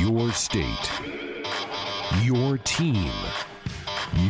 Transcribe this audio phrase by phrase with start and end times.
[0.00, 0.90] Your state.
[2.22, 3.12] Your team.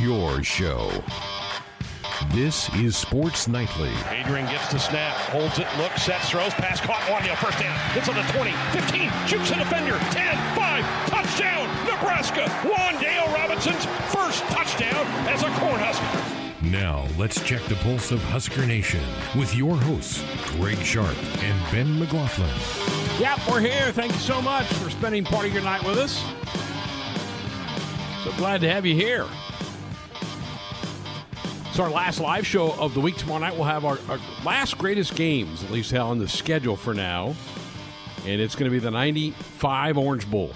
[0.00, 0.90] Your show.
[2.32, 3.92] This is Sports Nightly.
[4.10, 7.78] Adrian gets the snap, holds it, looks, sets, throws, pass caught, Wanya, first down.
[7.90, 12.46] Hits on the 20, 15, shoots a defender, 10, 5, touchdown, Nebraska.
[12.68, 16.62] Wan'Dale Robinson's first touchdown as a Cornhusker.
[16.62, 19.04] Now, let's check the pulse of Husker Nation
[19.38, 20.24] with your hosts,
[20.56, 23.09] Greg Sharp and Ben McLaughlin.
[23.20, 23.92] Yep, we're here.
[23.92, 26.24] Thank you so much for spending part of your night with us.
[28.24, 29.26] So glad to have you here.
[31.66, 33.18] It's our last live show of the week.
[33.18, 36.94] Tomorrow night we'll have our, our last greatest games, at least on the schedule for
[36.94, 37.34] now.
[38.24, 40.54] And it's going to be the 95 Orange Bowl.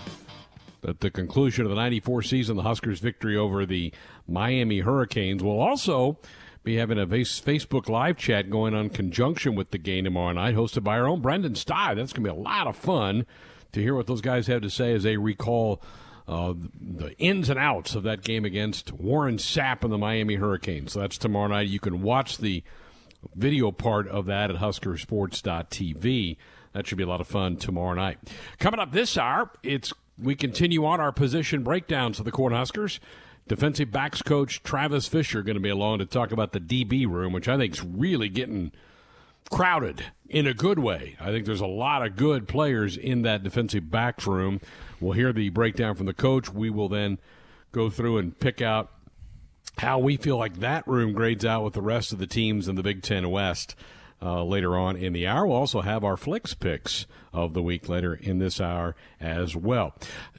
[0.88, 3.92] At the conclusion of the 94 season, the Huskers' victory over the
[4.26, 6.16] Miami Hurricanes will also
[6.64, 10.82] be having a Facebook live chat going on conjunction with the game tomorrow night, hosted
[10.82, 11.94] by our own Brendan Sty.
[11.94, 13.26] That's going to be a lot of fun
[13.72, 15.82] to hear what those guys have to say as they recall
[16.26, 20.92] uh, the ins and outs of that game against Warren Sapp and the Miami Hurricanes.
[20.94, 21.68] So that's tomorrow night.
[21.68, 22.64] You can watch the
[23.34, 26.36] video part of that at huskersports.tv.
[26.72, 28.18] That should be a lot of fun tomorrow night.
[28.58, 33.00] Coming up this hour, it's we continue on our position breakdowns of the Cornhuskers.
[33.46, 37.32] Defensive backs coach Travis Fisher going to be along to talk about the DB room,
[37.32, 38.72] which I think is really getting
[39.50, 41.16] crowded in a good way.
[41.20, 44.60] I think there's a lot of good players in that defensive backs room.
[45.00, 46.52] We'll hear the breakdown from the coach.
[46.52, 47.18] We will then
[47.72, 48.90] go through and pick out
[49.78, 52.76] how we feel like that room grades out with the rest of the teams in
[52.76, 53.74] the Big Ten West
[54.22, 55.46] uh, later on in the hour.
[55.46, 59.94] We'll also have our Flix Pix of the week later in this hour as well.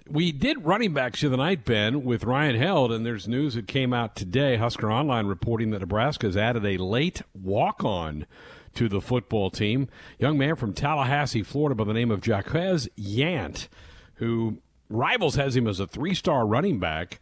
[0.08, 3.92] We did running backs the night, Ben, with Ryan Held, and there's news that came
[3.92, 4.56] out today.
[4.56, 8.28] Husker Online reporting that Nebraska has added a late walk on
[8.76, 9.88] to the football team.
[10.20, 13.68] Young man from Tallahassee, Florida, by the name of Jaquez Yant,
[14.16, 17.20] who Rivals has him as a three star running back.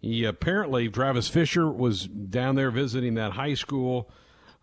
[0.00, 4.10] He apparently, Travis Fisher was down there visiting that high school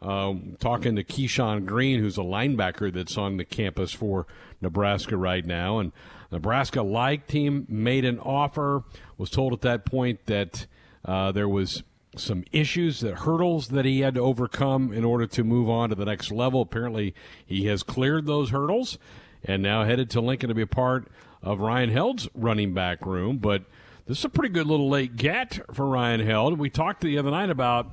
[0.02, 4.26] um, talking to Keyshawn Green, who's a linebacker that's on the campus for
[4.60, 5.80] Nebraska right now.
[5.80, 5.92] And
[6.32, 8.84] Nebraska liked him, made an offer,
[9.18, 10.66] was told at that point that
[11.06, 11.84] uh, there was
[12.16, 15.96] some issues, that hurdles that he had to overcome in order to move on to
[15.96, 16.62] the next level.
[16.62, 17.14] Apparently,
[17.46, 18.98] he has cleared those hurdles
[19.44, 21.08] and now headed to Lincoln to be a part
[21.42, 23.38] of Ryan Held's running back room.
[23.38, 23.64] But
[24.08, 26.60] this is a pretty good little late get for Ryan Held.
[26.60, 27.90] We talked the other night about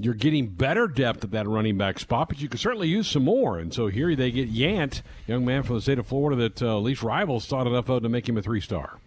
[0.00, 3.24] you're getting better depth at that running back spot, but you can certainly use some
[3.24, 3.58] more.
[3.58, 6.76] And so here they get Yant, young man from the state of Florida that uh,
[6.76, 8.98] at least rivals thought enough of to make him a three star.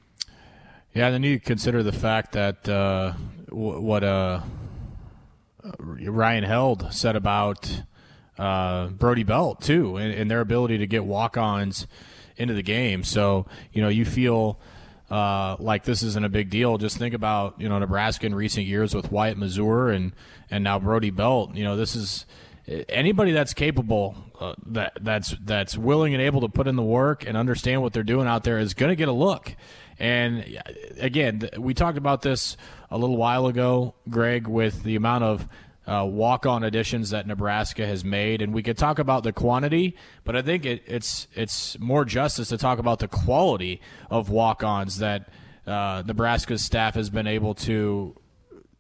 [0.93, 3.13] Yeah, and then you consider the fact that uh,
[3.47, 4.41] w- what uh,
[5.79, 7.83] Ryan Held said about
[8.37, 11.87] uh, Brody Belt too, and, and, their ability to get walk-ons
[12.35, 13.03] into the game.
[13.03, 14.59] So you know you feel
[15.11, 16.77] uh, like this isn't a big deal.
[16.77, 20.13] Just think about you know Nebraska in recent years with Wyatt Mazour and
[20.49, 21.53] and now Brody Belt.
[21.53, 22.25] You know this is
[22.89, 27.25] anybody that's capable uh, that that's that's willing and able to put in the work
[27.27, 29.53] and understand what they're doing out there is going to get a look.
[29.99, 30.61] And
[30.99, 32.57] again, we talked about this
[32.89, 35.47] a little while ago, Greg, with the amount of
[35.87, 40.35] uh, walk-on additions that Nebraska has made, and we could talk about the quantity, but
[40.35, 45.29] I think it, it's it's more justice to talk about the quality of walk-ons that
[45.65, 48.15] uh, Nebraska's staff has been able to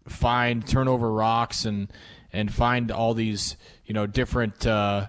[0.07, 1.91] find, turnover rocks, and
[2.31, 4.65] and find all these you know different.
[4.65, 5.07] Uh,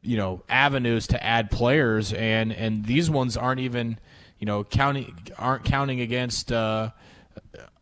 [0.00, 3.98] you know avenues to add players and and these ones aren't even
[4.38, 6.90] you know counting aren't counting against uh,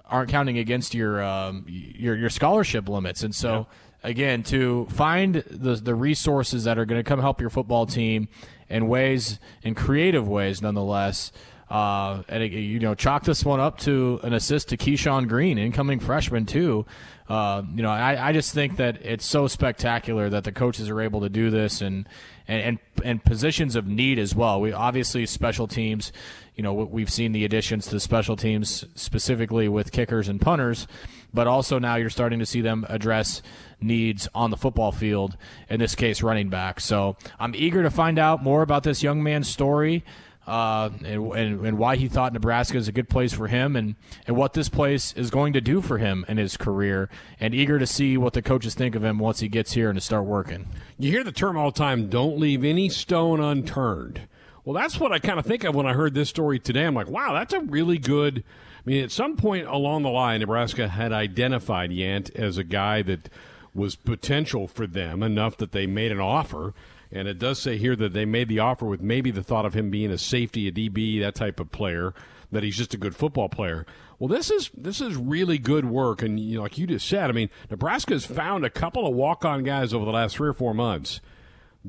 [0.07, 3.53] aren't counting against your um, your your scholarship limits, and so.
[3.53, 3.65] Yeah.
[4.03, 8.29] Again, to find the the resources that are going to come help your football team
[8.69, 11.33] in ways, in creative ways, nonetheless,
[11.71, 15.99] uh, and you know, chalk this one up to an assist to Keyshawn Green, incoming
[15.99, 16.87] freshman too.
[17.29, 21.01] Uh, you know, I, I just think that it's so spectacular that the coaches are
[21.01, 22.09] able to do this, and
[22.49, 24.61] and and, and positions of need as well.
[24.61, 26.13] We obviously special teams
[26.57, 30.87] you know we've seen the additions to special teams specifically with kickers and punters,
[31.35, 33.43] but also now you're starting to see them address
[33.81, 35.37] needs on the football field.
[35.69, 36.81] In this case, running back.
[36.81, 40.05] So I'm eager to find out more about this young man's story.
[40.47, 43.97] Uh, and, and, and, why he thought Nebraska is a good place for him and,
[44.29, 47.11] and what this place is going to do for him in his career,
[47.41, 49.97] and eager to see what the coaches think of him once he gets here and
[49.97, 50.69] to start working.
[51.01, 54.21] You hear the term all the time don't leave any stone unturned.
[54.65, 56.85] Well, that's what I kind of think of when I heard this story today.
[56.85, 58.45] I'm like, wow, that's a really good.
[58.79, 63.03] I mean, at some point along the line, Nebraska had identified Yant as a guy
[63.03, 63.29] that
[63.75, 66.73] was potential for them enough that they made an offer.
[67.13, 69.75] And it does say here that they made the offer with maybe the thought of
[69.75, 72.15] him being a safety, a DB, that type of player,
[72.51, 73.87] that he's just a good football player.
[74.19, 77.29] Well, this is this is really good work, and you know, like you just said,
[77.29, 80.73] I mean, Nebraska's found a couple of walk-on guys over the last three or four
[80.75, 81.21] months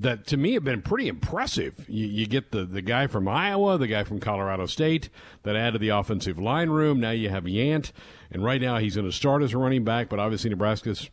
[0.01, 1.85] that to me have been pretty impressive.
[1.87, 5.09] You, you, get the, the guy from Iowa, the guy from Colorado State
[5.43, 6.99] that added the offensive line room.
[6.99, 7.91] Now you have Yant,
[8.31, 11.09] and right now he's going to start as a running back, but obviously Nebraska's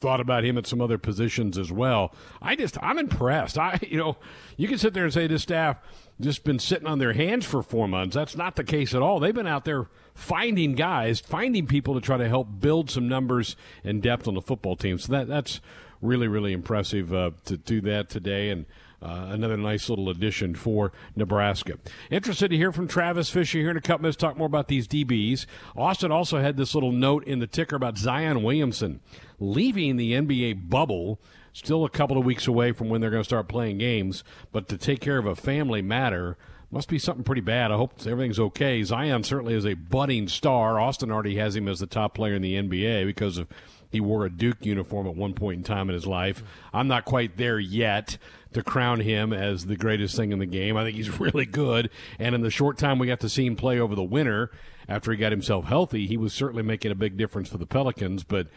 [0.00, 2.14] thought about him at some other positions as well.
[2.40, 3.58] I just I'm impressed.
[3.58, 4.16] I you know
[4.56, 5.78] you can sit there and say this staff
[6.20, 8.14] just been sitting on their hands for four months.
[8.14, 9.20] That's not the case at all.
[9.20, 13.56] They've been out there finding guys, finding people to try to help build some numbers
[13.84, 14.98] and depth on the football team.
[14.98, 15.60] So that that's
[16.02, 18.66] really really impressive uh, to do that today and.
[19.02, 21.78] Uh, another nice little addition for Nebraska.
[22.10, 24.16] Interested to hear from Travis Fisher here in a couple minutes.
[24.16, 25.46] Talk more about these DBs.
[25.76, 29.00] Austin also had this little note in the ticker about Zion Williamson
[29.38, 31.18] leaving the NBA bubble.
[31.52, 34.68] Still a couple of weeks away from when they're going to start playing games, but
[34.68, 36.36] to take care of a family matter
[36.70, 37.72] must be something pretty bad.
[37.72, 38.82] I hope everything's okay.
[38.84, 40.78] Zion certainly is a budding star.
[40.78, 43.48] Austin already has him as the top player in the NBA because of
[43.90, 46.42] he wore a Duke uniform at one point in time in his life.
[46.72, 48.18] I'm not quite there yet
[48.52, 50.76] to crown him as the greatest thing in the game.
[50.76, 51.90] I think he's really good.
[52.18, 54.50] And in the short time we got to see him play over the winter
[54.88, 58.22] after he got himself healthy, he was certainly making a big difference for the Pelicans.
[58.22, 58.48] But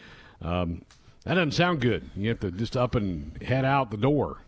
[0.41, 0.83] um,
[1.25, 2.09] that doesn't sound good.
[2.15, 4.41] You have to just up and head out the door.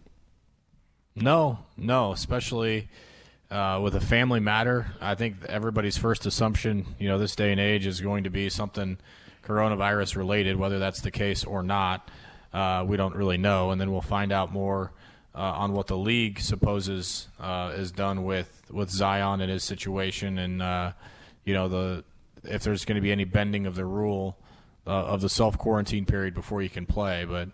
[1.15, 2.89] No, no, especially
[3.49, 4.93] uh, with a family matter.
[4.99, 8.49] I think everybody's first assumption, you know, this day and age is going to be
[8.49, 8.97] something
[9.45, 12.09] coronavirus related, whether that's the case or not.
[12.53, 14.92] Uh, we don't really know, and then we'll find out more
[15.36, 20.38] uh, on what the league supposes uh, is done with with Zion and his situation,
[20.38, 20.92] and uh,
[21.44, 22.03] you know the
[22.44, 24.38] if there's going to be any bending of the rule
[24.88, 27.25] uh, of the self quarantine period before you can play.
[27.25, 27.50] But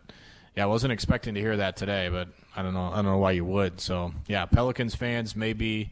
[0.55, 2.91] yeah, I wasn't expecting to hear that today, but I don't know.
[2.91, 3.79] I don't know why you would.
[3.81, 5.91] So yeah, Pelicans fans maybe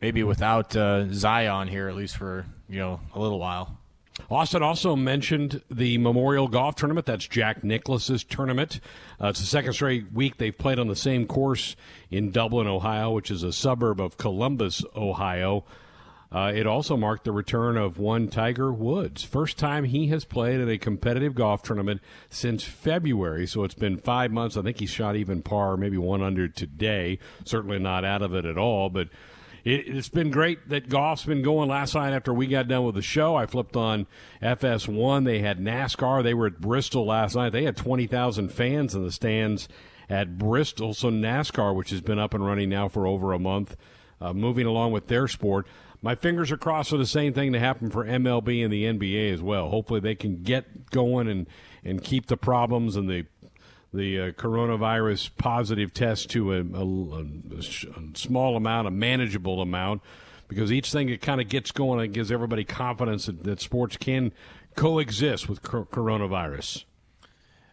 [0.00, 3.78] maybe without uh, Zion here at least for you know a little while.
[4.28, 7.06] Austin also mentioned the Memorial Golf Tournament.
[7.06, 8.80] That's Jack Nicklaus's tournament.
[9.20, 11.76] Uh, it's the second straight week they've played on the same course
[12.10, 15.64] in Dublin, Ohio, which is a suburb of Columbus, Ohio.
[16.32, 19.24] Uh, it also marked the return of one Tiger Woods.
[19.24, 23.96] First time he has played at a competitive golf tournament since February, so it's been
[23.96, 24.56] five months.
[24.56, 27.18] I think he shot even par, maybe one under today.
[27.44, 29.08] Certainly not out of it at all, but
[29.64, 31.68] it, has been great that golf's been going.
[31.68, 34.06] Last night after we got done with the show, I flipped on
[34.42, 35.24] FS1.
[35.24, 36.22] They had NASCAR.
[36.22, 37.50] They were at Bristol last night.
[37.50, 39.68] They had 20,000 fans in the stands
[40.08, 40.94] at Bristol.
[40.94, 43.76] So NASCAR, which has been up and running now for over a month,
[44.20, 45.66] uh, moving along with their sport
[46.02, 49.32] my fingers are crossed for the same thing to happen for MLB and the NBA
[49.32, 49.68] as well.
[49.68, 51.46] Hopefully, they can get going and
[51.84, 53.26] and keep the problems and the
[53.92, 60.02] the uh, coronavirus positive test to a, a, a, small amount, a manageable amount,
[60.48, 63.96] because each thing it kind of gets going, and gives everybody confidence that, that sports
[63.96, 64.32] can
[64.76, 66.84] coexist with coronavirus.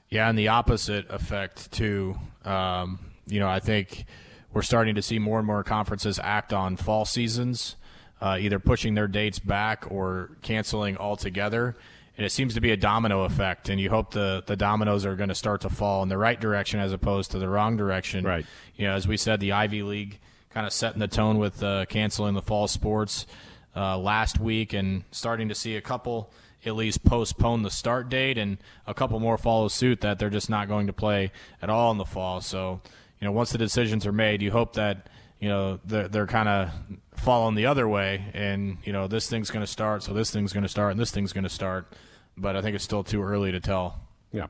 [0.10, 2.18] Yeah, and the opposite effect too.
[2.46, 4.06] Um, you know, I think
[4.54, 7.76] we're starting to see more and more conferences act on fall seasons
[8.22, 11.76] uh, either pushing their dates back or canceling altogether.
[12.18, 15.16] And it seems to be a domino effect, and you hope the, the dominoes are
[15.16, 18.26] going to start to fall in the right direction as opposed to the wrong direction.
[18.26, 18.44] Right.
[18.76, 20.20] You know, as we said, the Ivy League
[20.50, 23.28] kind of setting the tone with uh, canceling the fall sports
[23.76, 26.32] uh, last week, and starting to see a couple
[26.66, 28.58] at least postpone the start date, and
[28.88, 31.32] a couple more follow suit that they're just not going to play
[31.62, 32.42] at all in the fall.
[32.42, 32.82] So,
[33.22, 35.08] you know, once the decisions are made, you hope that
[35.40, 36.70] you know they're, they're kind of
[37.16, 40.54] falling the other way and you know this thing's going to start so this thing's
[40.54, 41.94] going to start and this thing's going to start
[42.38, 44.00] but i think it's still too early to tell
[44.32, 44.48] yeah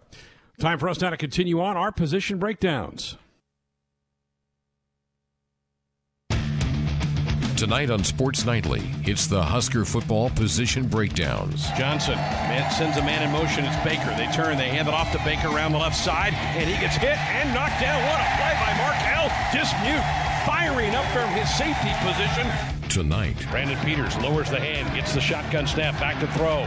[0.60, 3.18] time for us now to continue on our position breakdowns
[7.58, 11.68] Tonight on Sports Nightly, it's the Husker football position breakdowns.
[11.72, 13.66] Johnson man, sends a man in motion.
[13.66, 14.14] It's Baker.
[14.16, 14.58] They turn.
[14.58, 17.52] They hand it off to Baker around the left side, and he gets hit and
[17.56, 17.98] knocked down.
[18.06, 22.48] What a play by Marquel Dismuke firing up from his safety position.
[22.88, 26.64] Tonight, Brandon Peters lowers the hand, gets the shotgun snap, back to throw,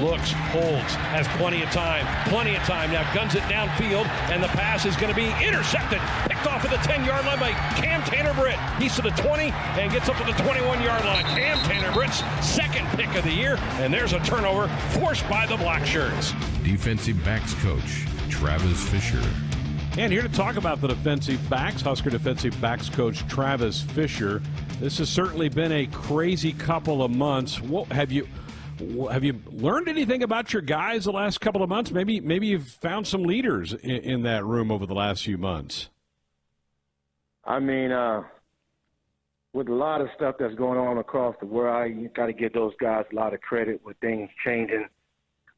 [0.00, 2.92] looks, holds, has plenty of time, plenty of time.
[2.92, 5.98] Now guns it downfield, and the pass is going to be intercepted,
[6.30, 8.58] picked off at the 10 yard line by Cam Taylor Britt.
[8.78, 11.24] He's to the 20 and gets up to the 21 yard line.
[11.34, 15.56] Cam Taylor Britt's second pick of the year, and there's a turnover forced by the
[15.56, 16.32] Black Shirts.
[16.62, 19.20] Defensive backs coach Travis Fisher.
[19.96, 24.42] And here to talk about the defensive backs, Husker defensive backs coach Travis Fisher.
[24.80, 27.60] This has certainly been a crazy couple of months.
[27.60, 28.26] What have you
[29.08, 31.92] have you learned anything about your guys the last couple of months?
[31.92, 35.90] Maybe maybe you've found some leaders in, in that room over the last few months.
[37.44, 38.24] I mean, uh,
[39.52, 42.52] with a lot of stuff that's going on across the world, you got to give
[42.52, 44.88] those guys a lot of credit with things changing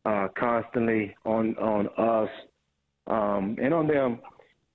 [0.05, 2.29] uh, constantly on on us
[3.07, 4.21] um, and on them.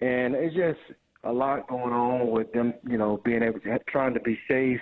[0.01, 0.79] And it's just
[1.23, 4.81] a lot going on with them, you know, being able to trying to be safe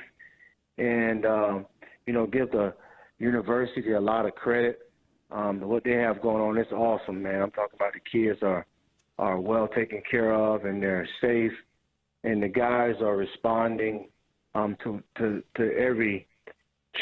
[0.77, 1.65] and um,
[2.05, 2.73] you know give the
[3.19, 4.79] university a lot of credit.
[5.31, 7.41] Um, what they have going on, it's awesome, man.
[7.41, 8.65] I'm talking about the kids are
[9.19, 11.51] are well taken care of and they're safe,
[12.23, 14.07] and the guys are responding
[14.55, 16.27] um, to to to every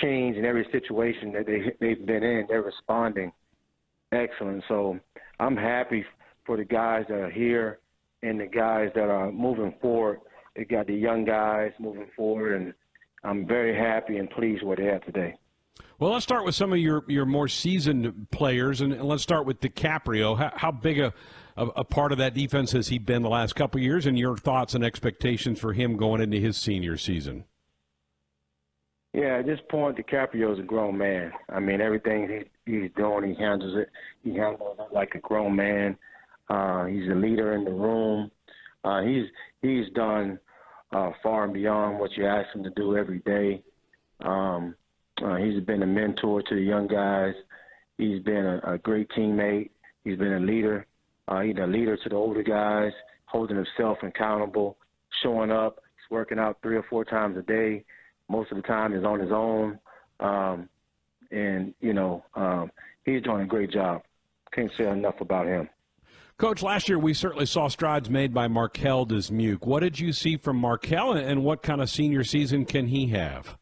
[0.01, 2.46] change and every situation that they they've been in.
[2.50, 3.32] They're responding
[4.12, 4.63] excellent.
[4.68, 5.00] So
[5.39, 6.04] I'm happy
[6.48, 7.80] for the guys that are here
[8.24, 10.22] and the guys that are moving forward.
[10.56, 12.74] They got the young guys moving forward, and
[13.24, 15.36] I'm very happy and pleased where they are today.
[16.00, 19.60] Well, let's start with some of your, your more seasoned players, and, let's start with
[19.60, 20.36] DiCaprio.
[20.38, 21.13] How, how big a,
[21.56, 24.38] a, a, part of that defense has he been the last couple years, and your
[24.38, 27.46] thoughts and expectations for him going into his senior season?
[29.13, 31.32] Yeah, at this point, DiCaprio is a grown man.
[31.50, 33.89] I mean, everything he, he's doing, he handles it.
[34.24, 35.98] He handles it like a grown man.
[36.50, 38.32] Uh, he's a leader in the room.
[38.84, 39.25] Uh, he's
[39.62, 40.39] he's done
[40.92, 43.62] uh, far and beyond what you ask him to do every day.
[44.22, 44.75] Um,
[45.24, 47.34] uh, he's been a mentor to the young guys.
[47.98, 49.72] He's been a, a great teammate.
[50.04, 50.86] He's been a leader.
[51.27, 52.94] Uh, he's a leader to the older guys,
[53.25, 54.77] holding himself accountable,
[55.22, 55.82] showing up.
[55.96, 57.84] He's working out three or four times a day.
[58.30, 59.80] Most of the time, he's on his own.
[60.20, 60.70] Um,
[61.32, 62.72] and you know, um,
[63.04, 64.04] he's doing a great job.
[64.54, 65.68] Can't say enough about him.
[66.38, 69.65] Coach, last year we certainly saw strides made by Marquel Dismuke.
[69.65, 73.58] What did you see from Marquel, and what kind of senior season can he have?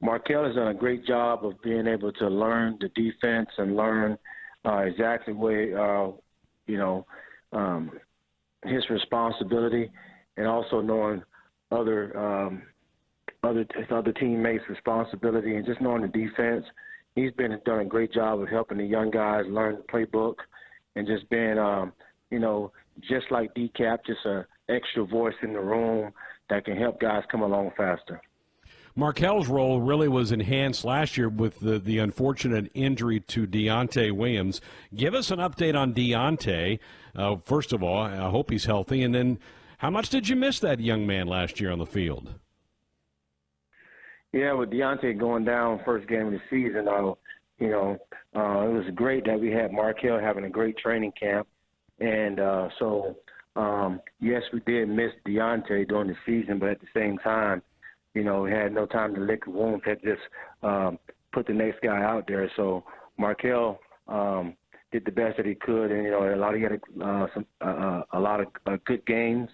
[0.00, 4.16] Marquel has done a great job of being able to learn the defense and learn
[4.64, 6.12] uh, exactly where, uh,
[6.68, 7.04] you know,
[7.52, 7.90] um,
[8.64, 9.90] his responsibility,
[10.36, 11.24] and also knowing
[11.72, 12.62] other um,
[13.42, 16.64] other other teammates' responsibility, and just knowing the defense
[17.16, 20.36] he's been done a great job of helping the young guys learn the playbook
[20.94, 21.92] and just being, um,
[22.30, 22.70] you know,
[23.00, 26.12] just like DCAP, just a extra voice in the room
[26.50, 28.20] that can help guys come along faster.
[28.94, 34.60] Marquel's role really was enhanced last year with the, the unfortunate injury to Deontai Williams.
[34.94, 36.78] Give us an update on Deontai.
[37.14, 39.02] Uh, first of all, I hope he's healthy.
[39.02, 39.38] And then,
[39.78, 42.34] how much did you miss that young man last year on the field?
[44.36, 46.84] Yeah, with Deontai going down first game of the season,
[47.58, 47.96] you know,
[48.36, 51.48] uh, it was great that we had Marquel having a great training camp,
[52.00, 53.16] and uh, so
[53.56, 57.62] um, yes, we did miss Deontai during the season, but at the same time,
[58.12, 59.82] you know, we had no time to lick the wounds.
[59.86, 60.20] Had just
[60.62, 60.98] um,
[61.32, 62.50] put the next guy out there.
[62.56, 62.84] So
[63.16, 64.54] Marquel um,
[64.92, 67.26] did the best that he could, and you know, a lot of he had uh,
[67.32, 69.48] some uh, uh, a lot of uh, good games,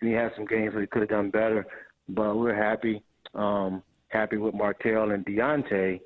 [0.00, 1.66] and he had some games where he could have done better.
[2.08, 3.02] But we're happy.
[3.34, 3.82] Um,
[4.12, 6.00] happy with Martell and Deontai.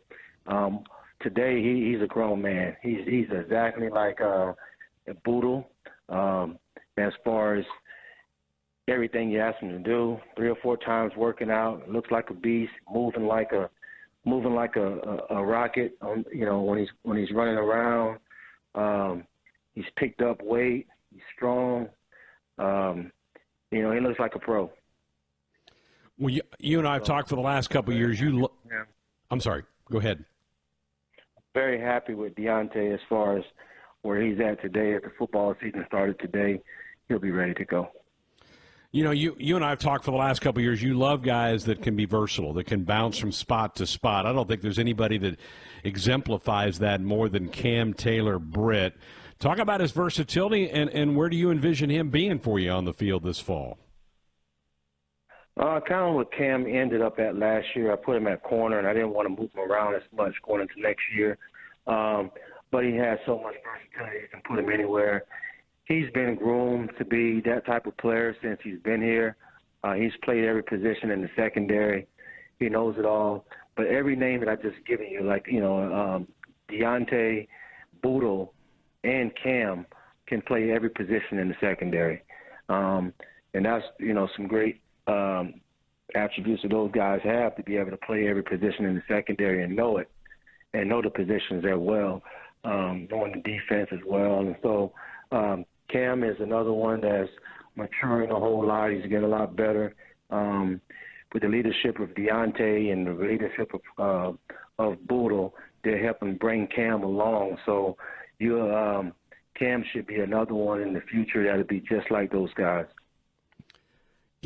[0.46, 0.84] Um,
[1.20, 2.76] today, he, he's a grown man.
[2.82, 4.52] He's he's exactly like uh,
[5.24, 5.68] Bootle
[6.08, 6.58] um,
[6.96, 7.64] as far as
[8.88, 10.18] everything you ask him to do.
[10.36, 13.68] Three or four times working out, looks like a beast, moving like a
[14.24, 14.98] moving like a,
[15.30, 15.96] a, a rocket.
[16.00, 18.18] On, you know when he's when he's running around.
[18.74, 19.24] Um,
[19.74, 20.86] he's picked up weight.
[21.10, 21.88] He's strong.
[22.58, 23.10] Um,
[23.70, 24.70] you know he looks like a pro.
[26.18, 28.20] Well, you, you and I have talked for the last couple of years.
[28.20, 28.84] You, lo- yeah.
[29.30, 29.64] I'm sorry.
[29.90, 30.24] Go ahead.
[31.54, 33.44] Very happy with Deontai as far as
[34.02, 34.92] where he's at today.
[34.92, 36.60] If the football season started today,
[37.08, 37.88] he'll be ready to go.
[38.92, 40.82] You know, you you and I have talked for the last couple of years.
[40.82, 44.24] You love guys that can be versatile, that can bounce from spot to spot.
[44.24, 45.38] I don't think there's anybody that
[45.84, 48.94] exemplifies that more than Cam Taylor Britt.
[49.38, 52.86] Talk about his versatility and, and where do you envision him being for you on
[52.86, 53.76] the field this fall?
[55.58, 57.90] Uh, kind of what Cam ended up at last year.
[57.90, 60.34] I put him at corner, and I didn't want to move him around as much
[60.46, 61.38] going into next year.
[61.86, 62.30] Um,
[62.70, 65.24] but he has so much versatility; you can put him anywhere.
[65.84, 69.36] He's been groomed to be that type of player since he's been here.
[69.82, 72.06] Uh, he's played every position in the secondary.
[72.58, 73.46] He knows it all.
[73.76, 76.28] But every name that I just given you, like you know, um,
[76.70, 77.46] Deontai,
[78.02, 78.52] Bootle,
[79.04, 79.86] and Cam,
[80.26, 82.22] can play every position in the secondary.
[82.68, 83.14] Um,
[83.54, 85.54] and that's you know some great um,
[86.14, 89.62] attributes that those guys have to be able to play every position in the secondary
[89.62, 90.10] and know it
[90.74, 92.22] and know the positions there well,
[92.64, 94.40] um, knowing the defense as well.
[94.40, 94.92] And so
[95.32, 97.30] um, Cam is another one that's
[97.76, 98.90] maturing a whole lot.
[98.90, 99.94] He's getting a lot better.
[100.30, 100.80] Um,
[101.32, 106.66] with the leadership of Deontai and the leadership of uh, of Bootle, they're helping bring
[106.68, 107.56] Cam along.
[107.66, 107.96] So
[108.38, 109.12] you um,
[109.58, 112.86] Cam should be another one in the future that'll be just like those guys.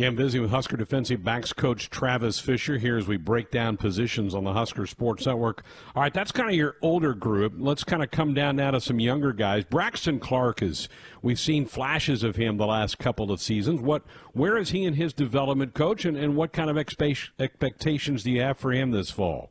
[0.00, 3.76] Yeah, I'm busy with Husker defensive backs coach Travis Fisher here as we break down
[3.76, 5.62] positions on the Husker Sports Network.
[5.94, 7.52] All right, that's kind of your older group.
[7.58, 9.66] Let's kind of come down now to some younger guys.
[9.66, 10.88] Braxton Clark is
[11.20, 13.82] we've seen flashes of him the last couple of seasons.
[13.82, 14.02] What
[14.32, 18.40] where is he in his development, coach, and, and what kind of expectations do you
[18.40, 19.50] have for him this fall?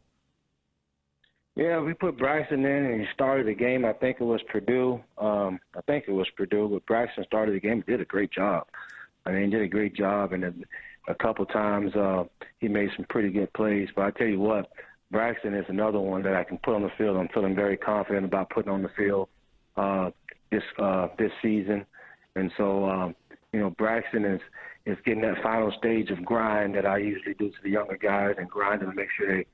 [1.55, 3.85] Yeah, we put Braxton in and he started the game.
[3.85, 4.99] I think it was Purdue.
[5.19, 7.83] Um, I think it was Purdue, but Braxton started the game.
[7.85, 8.65] He did a great job.
[9.29, 10.53] I mean, he did a great job, and a,
[11.07, 12.23] a couple times uh,
[12.59, 13.89] he made some pretty good plays.
[13.95, 14.71] But I tell you what,
[15.11, 17.17] Braxton is another one that I can put on the field.
[17.17, 19.29] I'm feeling very confident about putting on the field
[19.77, 20.11] uh,
[20.51, 21.85] this uh, this season,
[22.35, 23.15] and so um,
[23.53, 24.41] you know, Braxton is
[24.85, 28.35] is getting that final stage of grind that I usually do to the younger guys
[28.37, 29.45] and grind them to make sure they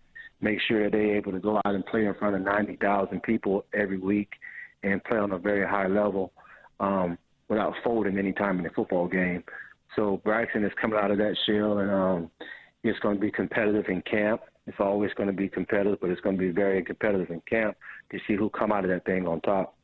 [0.41, 3.65] make sure that they're able to go out and play in front of 90,000 people
[3.74, 4.34] every week
[4.84, 6.34] and play on a very high level
[6.79, 7.17] um,
[7.48, 9.44] without folding any time in the football game.
[9.96, 12.32] So Braxton is coming out of that shell, and um,
[12.84, 14.42] it's going to be competitive in camp.
[14.68, 17.78] It's always going to be competitive, but it's going to be very competitive in camp
[18.12, 19.75] to see who come out of that thing on top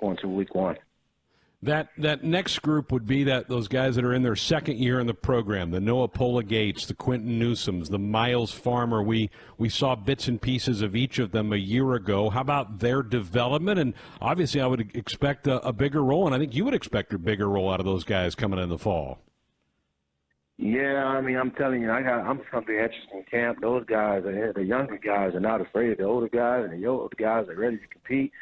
[0.00, 0.76] going to week one.
[1.60, 5.00] That that next group would be that those guys that are in their second year
[5.00, 9.02] in the program, the Noa Pola Gates, the Quinton Newsomes, the Myles Farmer.
[9.02, 12.30] We we saw bits and pieces of each of them a year ago.
[12.30, 13.80] How about their development?
[13.80, 17.12] And obviously, I would expect a, a bigger role, and I think you would expect
[17.12, 19.18] a bigger role out of those guys coming in the fall.
[20.58, 23.58] Yeah, I mean, I'm telling you, I got I'm from the interesting camp.
[23.60, 26.86] Those guys, are, the younger guys, are not afraid of the older guys, and the
[26.88, 28.32] older guys are ready to compete.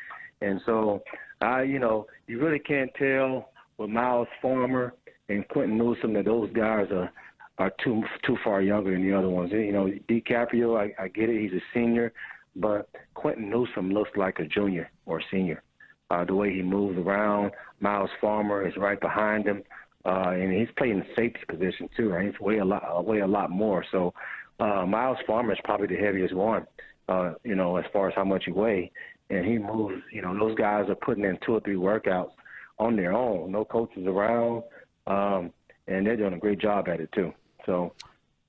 [0.40, 1.02] And so,
[1.42, 4.94] I, you know, you really can't tell with Myles Farmer
[5.28, 7.12] and Quinton Newsome that those guys are
[7.58, 9.52] are too too far younger than the other ones.
[9.52, 12.14] You know, DiCaprio, I, I get it, he's a senior,
[12.54, 15.62] but Quinton Newsome looks like a junior or senior.
[16.11, 19.62] Uh, the way he moves around, Myles Farmer is right behind him
[20.06, 22.10] uh, and he's playing the safety position too.
[22.10, 22.30] Right?
[22.30, 23.84] He's way a lot, uh, weigh a lot more.
[23.90, 24.14] So
[24.60, 26.66] uh, Myles Farmer is probably the heaviest one.
[27.08, 28.90] Uh, you know, as far as how much he weigh,
[29.31, 30.02] and he moves.
[30.12, 32.31] You know, those guys are putting in two or three workouts
[32.78, 33.52] on their own.
[33.52, 34.62] No coaches around,
[35.07, 35.52] um,
[35.87, 37.33] and they're doing a great job at it too.
[37.64, 37.92] So,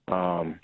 [0.08, 0.60] um,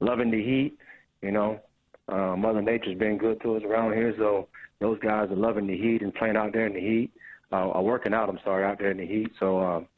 [0.00, 0.78] loving the heat.
[1.22, 1.60] You know,
[2.08, 4.48] uh, Mother Nature's been good to us around here, so
[4.80, 7.10] those guys are loving the heat and playing out there in the heat
[7.52, 8.28] uh, are working out.
[8.28, 9.32] I'm sorry, out there in the heat.
[9.38, 9.88] So um,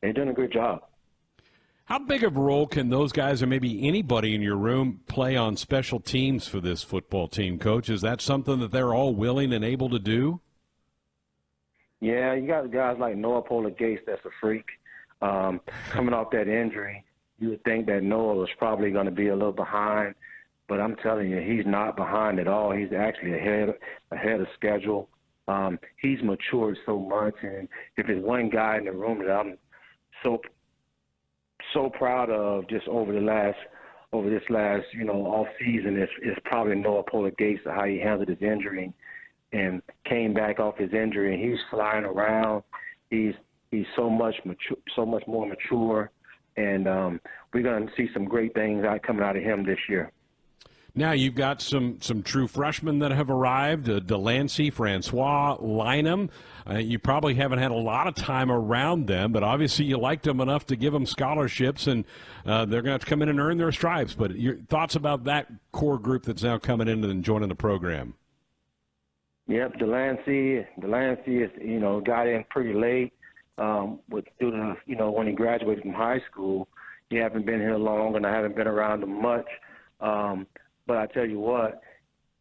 [0.00, 0.82] they're doing a good job.
[1.84, 5.36] How big of a role can those guys, or maybe anybody in your room, play
[5.36, 7.90] on special teams for this football team, Coach?
[7.90, 10.40] Is that something that they're all willing and able to do?
[12.00, 14.66] Yeah, you got guys like Noa Pola Gates that's a freak.
[15.20, 15.60] Um,
[15.90, 17.04] coming off that injury,
[17.40, 20.14] you would think that Noa was probably going to be a little behind,
[20.68, 22.70] but I'm telling you, he's not behind at all.
[22.70, 23.74] He's actually ahead
[24.12, 25.08] ahead of schedule.
[25.50, 29.56] Um, he's matured so much, and if there's one guy in the room that I'm
[30.22, 30.40] so
[31.74, 33.58] so proud of just over the last
[34.12, 37.98] over this last you know off season is is probably Noa Pola Gates how he
[37.98, 38.92] handled his injury
[39.52, 42.62] and came back off his injury and he's flying around.
[43.10, 43.34] He's
[43.70, 46.10] he's so much mature, so much more mature,
[46.56, 47.20] and um,
[47.52, 50.12] we're to see some great things out coming out of him this year.
[50.94, 56.30] Now you've got some some true freshmen that have arrived: uh, Delancey, Francois, Lynum.
[56.68, 60.24] Uh, you probably haven't had a lot of time around them, but obviously you liked
[60.24, 62.04] them enough to give them scholarships, and
[62.44, 64.14] uh, they're going to have to come in and earn their stripes.
[64.14, 68.14] But your thoughts about that core group that's now coming in and joining the program?
[69.46, 70.66] Yep, Delancey.
[70.80, 73.12] Delancey is you know got in pretty late
[73.58, 74.78] um, with student.
[74.86, 76.68] You know when he graduated from high school,
[77.10, 79.46] he haven't been here long, and I haven't been around him much.
[80.00, 80.46] Um,
[80.90, 81.82] but I tell you what,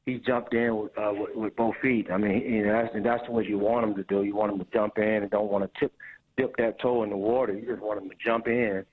[0.07, 2.07] he jumped in with, uh, with, with both feet.
[2.11, 4.23] I mean, you know, that's that's what you want him to do.
[4.23, 5.93] You want him to jump in and don't want to tip
[6.35, 7.53] dip that toe in the water.
[7.53, 8.83] You just want him to jump in,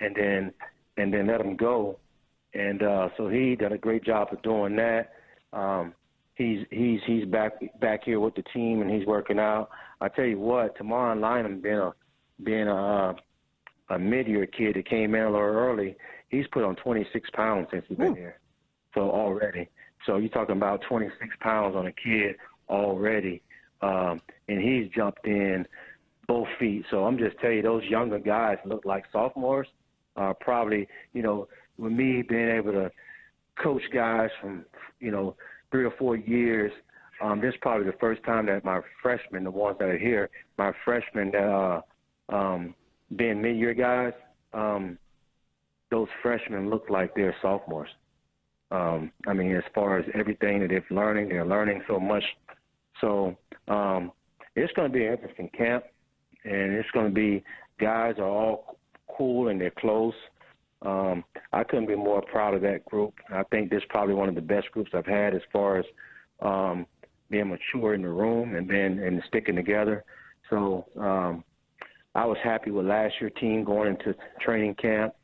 [0.00, 0.52] and then
[0.96, 2.00] and then let him go.
[2.54, 5.12] And uh, so he did a great job of doing that.
[5.52, 5.94] Um,
[6.34, 9.70] he's he's he's back back here with the team and he's working out.
[10.00, 11.92] I tell you what, Tamon Lynum being a
[12.42, 13.14] being a
[13.90, 15.94] a mid-year kid that came in a little early,
[16.30, 18.14] he's put on 26 pounds since he's been Ooh.
[18.14, 18.40] here.
[18.94, 19.68] So already,
[20.06, 22.36] so you're talking about 26 pounds on a kid
[22.68, 23.42] already,
[23.82, 25.66] um, and he's jumped in
[26.26, 26.84] both feet.
[26.90, 29.68] So I'm just telling you, those younger guys look like sophomores.
[30.16, 32.90] Uh, probably, you know, with me being able to
[33.60, 34.64] coach guys from,
[35.00, 35.34] you know,
[35.70, 36.70] three or four years,
[37.20, 40.30] um, this is probably the first time that my freshmen, the ones that are here,
[40.56, 41.80] my freshmen that uh,
[42.34, 42.74] um,
[43.16, 44.12] being mid-year guys,
[44.52, 44.98] um,
[45.90, 47.88] those freshmen look like they're sophomores.
[48.70, 52.24] Um, I mean, as far as everything that they're learning, they're learning so much.
[53.00, 53.36] So
[53.68, 54.12] um,
[54.56, 55.84] it's going to be an interesting camp,
[56.44, 57.44] and it's going to be
[57.80, 58.78] guys are all
[59.16, 60.14] cool and they're close.
[60.82, 63.14] Um, I couldn't be more proud of that group.
[63.30, 65.84] I think this is probably one of the best groups I've had as far as
[66.42, 66.86] um,
[67.30, 70.04] being mature in the room and being and sticking together.
[70.50, 71.42] So um,
[72.14, 75.14] I was happy with last year's team going into training camp.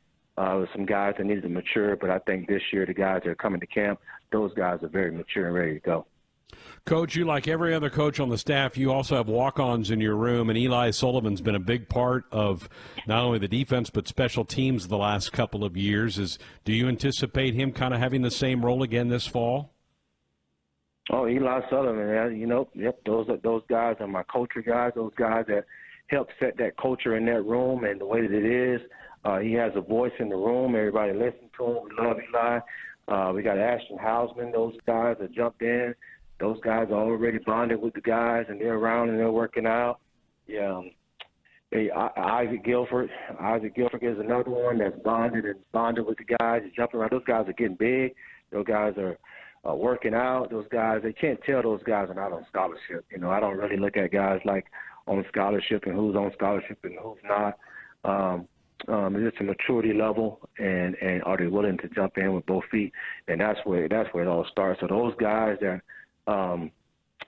[0.41, 3.21] Uh, with some guys that needed to mature, but I think this year the guys
[3.23, 3.99] that are coming to camp,
[4.31, 6.07] those guys are very mature and ready to go.
[6.83, 10.15] Coach, you like every other coach on the staff, you also have walk-ons in your
[10.15, 12.67] room, and Eli Sullivan's been a big part of
[13.05, 16.17] not only the defense but special teams the last couple of years.
[16.17, 19.75] Is do you anticipate him kind of having the same role again this fall?
[21.11, 24.93] Oh, Eli Sullivan, you know, yep, those are those guys are my culture guys.
[24.95, 25.65] Those guys that
[26.07, 28.81] help set that culture in that room and the way that it is.
[29.23, 30.75] Uh, he has a voice in the room.
[30.75, 31.77] Everybody listen to him.
[31.83, 32.59] We love Eli.
[33.07, 34.51] Uh, we got Ashton Hausman.
[34.51, 35.93] Those guys that jumped in.
[36.39, 39.99] Those guys are already bonded with the guys, and they're around and they're working out.
[40.47, 40.77] Yeah.
[40.77, 40.91] Um,
[41.69, 43.09] hey, Isaac Gifford.
[43.39, 46.61] Isaac Gifford is another one that's bonded and bonded with the guys.
[46.63, 47.11] He's jumping around.
[47.11, 48.15] Those guys are getting big.
[48.51, 49.17] Those guys are
[49.69, 50.49] uh, working out.
[50.49, 53.05] Those guys, they can't tell those guys are not on scholarship.
[53.11, 54.65] You know, I don't really look at guys like
[55.07, 57.57] on scholarship and who's on scholarship and who's not.
[58.03, 58.47] Um,
[58.87, 62.63] um, it's a maturity level, and and are they willing to jump in with both
[62.71, 62.93] feet?
[63.27, 64.81] And that's where that's where it all starts.
[64.81, 65.81] So those guys that
[66.31, 66.71] um,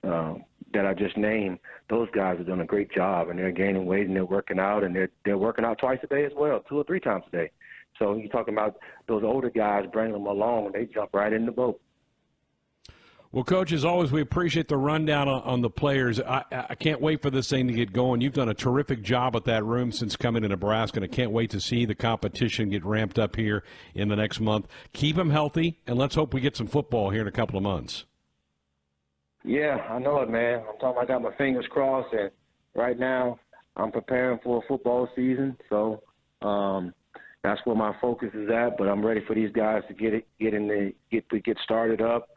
[0.03, 0.35] uh,
[0.73, 4.07] that I just named, those guys are doing a great job, and they're gaining weight
[4.07, 6.77] and they're working out, and they're they're working out twice a day as well, two
[6.77, 7.51] or three times a day.
[7.99, 11.45] So you're talking about those older guys bringing them along, and they jump right in
[11.45, 11.79] the boat.
[13.34, 16.22] Well, Coach, as always, we appreciate the rundown on, on the players.
[16.22, 18.22] I, I, can't wait for this thing to get going.
[18.22, 21.32] You've done a terrific job at that room since coming to Nebraska, and I can't
[21.32, 23.63] wait to see the competition get ramped up here
[23.96, 24.67] in the next month.
[24.93, 27.63] Keep them healthy, and let's hope we get some football here in a couple of
[27.63, 28.06] months.
[29.43, 30.63] Yeah, I know it, man.
[30.72, 31.02] I'm talking.
[31.02, 32.30] I got my fingers crossed, and
[32.76, 33.39] right now
[33.76, 36.04] I'm preparing for a football season, so
[36.43, 36.93] um,
[37.41, 38.78] that's where my focus is at.
[38.78, 42.00] But I'm ready for these guys to get it, get in the get get started
[42.00, 42.30] up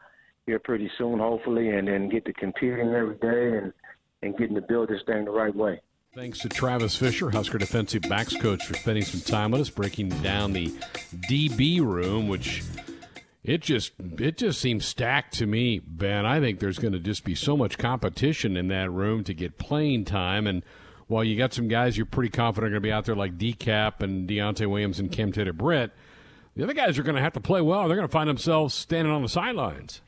[0.47, 3.71] here pretty soon, hopefully, and then get to competing every day and
[4.23, 5.79] and getting to build this thing the right way.
[6.15, 10.09] Thanks to Travis Fisher, Husker defensive backs coach, for spending some time with us, breaking
[10.09, 10.69] down the
[11.29, 12.63] DB room, which
[13.43, 16.25] it just it just seems stacked to me, Ben.
[16.25, 19.59] I think there's going to just be so much competition in that room to get
[19.59, 20.63] playing time, and
[21.05, 23.37] while you got some guys you're pretty confident are going to be out there like
[23.37, 25.91] DCAP and Deontai Williams and Cam Taylor Britt,
[26.55, 27.87] the other guys are going to have to play well.
[27.87, 30.01] They're going to find themselves standing on the sidelines.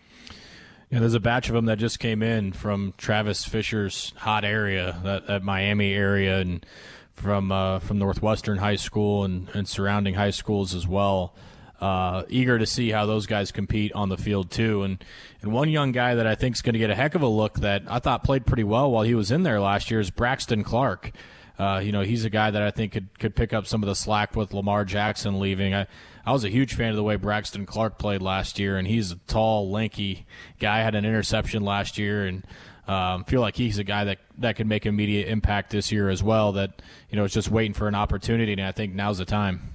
[0.90, 5.00] Yeah, there's a batch of them that just came in from Travis Fisher's hot area,
[5.04, 6.66] that, that Miami area, and
[7.14, 11.36] from uh, from Northwestern High School and, and surrounding high schools as well
[11.82, 14.84] uh, eager to see how those guys compete on the field too.
[14.84, 15.04] And
[15.42, 17.28] and one young guy that I think is going to get a heck of a
[17.28, 20.10] look that I thought played pretty well while he was in there last year is
[20.10, 21.12] Braxton Clark.
[21.58, 23.88] Uh, you know, he's a guy that I think could could pick up some of
[23.88, 25.74] the slack with Lamar Jackson leaving.
[25.74, 25.88] I
[26.30, 29.12] I was a huge fan of the way Braxton Clark played last year, and he's
[29.12, 30.28] a tall, lanky
[30.60, 30.84] guy.
[30.84, 32.46] Had an interception last year, and
[32.88, 36.22] um, feel like he's a guy that that could make immediate impact this year as
[36.22, 36.52] well.
[36.52, 39.74] That you know is just waiting for an opportunity, and I think now's the time.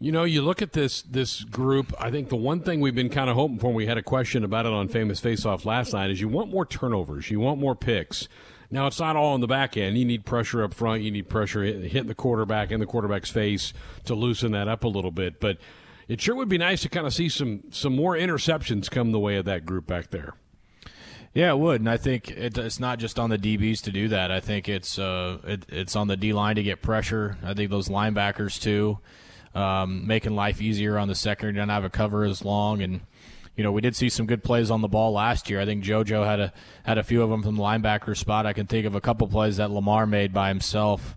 [0.00, 1.94] You know, you look at this this group.
[1.96, 4.42] I think the one thing we've been kind of hoping for, we had a question
[4.42, 7.60] about it on Famous Face Off last night, is you want more turnovers, you want
[7.60, 8.26] more picks.
[8.70, 9.96] Now it's not all on the back end.
[9.96, 11.02] You need pressure up front.
[11.02, 13.72] You need pressure hitting the quarterback in the quarterback's face
[14.04, 15.40] to loosen that up a little bit.
[15.40, 15.58] But
[16.08, 19.18] it sure would be nice to kind of see some some more interceptions come the
[19.18, 20.34] way of that group back there.
[21.34, 24.08] Yeah, it would, and I think it, it's not just on the DBs to do
[24.08, 24.30] that.
[24.32, 27.36] I think it's uh, it, it's on the D line to get pressure.
[27.44, 28.98] I think those linebackers too
[29.56, 31.54] um, making life easier on the secondary.
[31.54, 33.00] Don't have a cover as long, and
[33.56, 35.60] you know we did see some good plays on the ball last year.
[35.60, 36.52] I think JoJo had a
[36.84, 38.46] had a few of them from the linebacker spot.
[38.46, 41.16] I can think of a couple plays that Lamar made by himself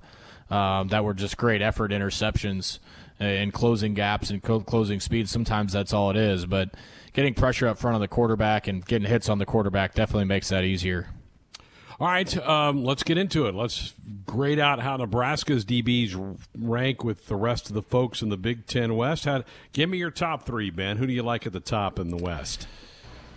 [0.49, 2.79] um, that were just great effort interceptions
[3.19, 5.27] and closing gaps and closing speed.
[5.27, 6.69] Sometimes that's all it is, but
[7.13, 10.49] getting pressure up front of the quarterback and getting hits on the quarterback definitely makes
[10.49, 11.09] that easier.
[11.99, 13.55] All right, um, let's get into it.
[13.55, 13.93] Let's
[14.25, 18.67] grade out how Nebraska's DBs rank with the rest of the folks in the Big
[18.67, 19.25] Ten West.
[19.25, 20.95] How, give me your top three, Ben.
[20.95, 22.67] Who do you like at the top in the West?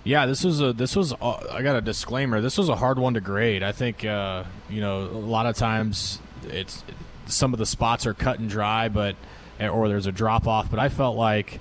[0.05, 2.41] Yeah, this was a this was a, I got a disclaimer.
[2.41, 3.65] This was a hard one to grade.
[3.65, 6.85] I think uh, you know a lot of times it's
[7.27, 9.17] some of the spots are cut and dry, but
[9.61, 10.71] or there's a drop off.
[10.71, 11.61] But I felt like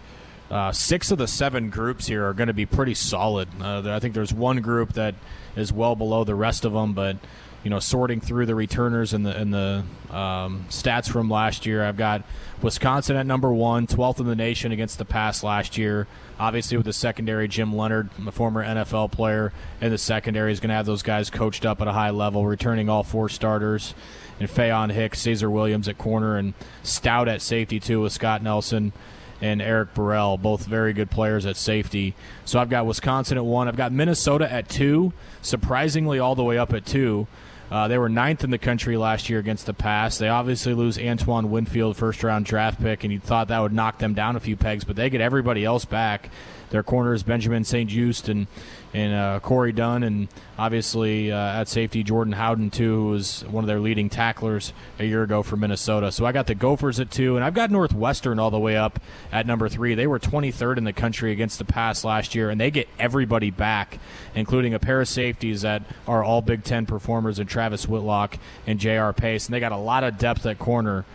[0.52, 3.48] uh, six of the seven groups here are going to be pretty solid.
[3.62, 5.16] Uh, I think there's one group that
[5.56, 6.94] is well below the rest of them.
[6.94, 7.16] But
[7.64, 11.86] you know, sorting through the returners and the and the um, stats from last year,
[11.86, 12.24] I've got
[12.62, 16.06] Wisconsin at number one, 12th in the nation against the pass last year.
[16.38, 20.70] Obviously, with the secondary, Jim Leonhard, a former NFL player, in the secondary is going
[20.70, 23.94] to have those guys coached up at a high level, returning all four starters.
[24.40, 28.92] And Faion Hicks, Caesar Williams at corner, and Stout at safety too with Scott Nelson
[29.42, 32.16] and Eric Burrell, both very good players at safety.
[32.46, 33.68] So I've got Wisconsin at one.
[33.68, 37.28] I've got Minnesota at two, surprisingly all the way up at two.
[37.72, 40.18] Uh, they were ninth in the country last year against the pass.
[40.18, 43.98] They obviously lose Antoine Winfield, first round draft pick, and you thought that would knock
[43.98, 46.30] them down a few pegs, but they get everybody else back.
[46.72, 47.90] Their corners, Benjamin St.
[47.90, 48.48] Juste and
[48.94, 53.64] and uh, Coney Durr, and obviously uh, at safety Jordan Howden too, who was one
[53.64, 56.12] of their leading tacklers a year ago for Minnesota.
[56.12, 59.00] So I got the Gophers at two, and I've got Northwestern all the way up
[59.32, 59.96] at number three.
[59.96, 63.50] They were 23rd in the country against the pass last year, and they get everybody
[63.50, 64.00] back,
[64.36, 68.80] including a pair of safeties that are all Big Ten performers in Travis Whillock and
[68.80, 69.14] J.R.
[69.14, 71.06] Pace, and they got a lot of depth at corner.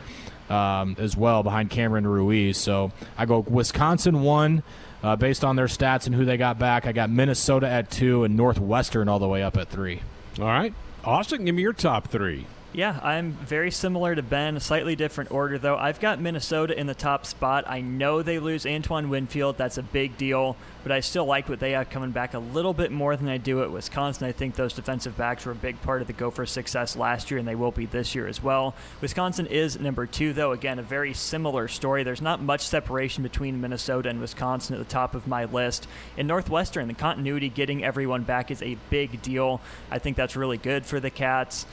[0.49, 2.57] Um, as well behind Cameron Ruiz.
[2.57, 4.63] So I go Wisconsin one,
[5.03, 6.87] uh, based on their stats and who they got back.
[6.87, 10.03] I got Minnesota at two and Northwestern all the way up at three.
[10.39, 10.75] All right.
[11.05, 12.47] Austin, give me your top three.
[12.73, 15.79] Yeah, I'm very similar to Ben, slightly different order though.
[15.79, 17.65] I've got Minnesota in the top spot.
[17.67, 21.59] I know they lose Antoine Winfield, that's a big deal, but I still like what
[21.59, 24.27] they have coming back a little bit more than I do at Wisconsin.
[24.27, 27.39] I think those defensive backs were a big part of the Gophers' success last year,
[27.39, 28.75] and they will be this year as well.
[29.01, 30.53] Wisconsin is number two, though.
[30.53, 32.03] Again, a very similar story.
[32.03, 35.89] There's not much separation between Minnesota and Wisconsin at the top of my list.
[36.19, 39.61] In Northwestern, the continuity, getting everyone back is a big deal.
[39.91, 41.65] I think that's really good for the Cats.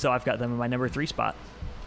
[0.00, 1.36] So I've got them in my number three spot.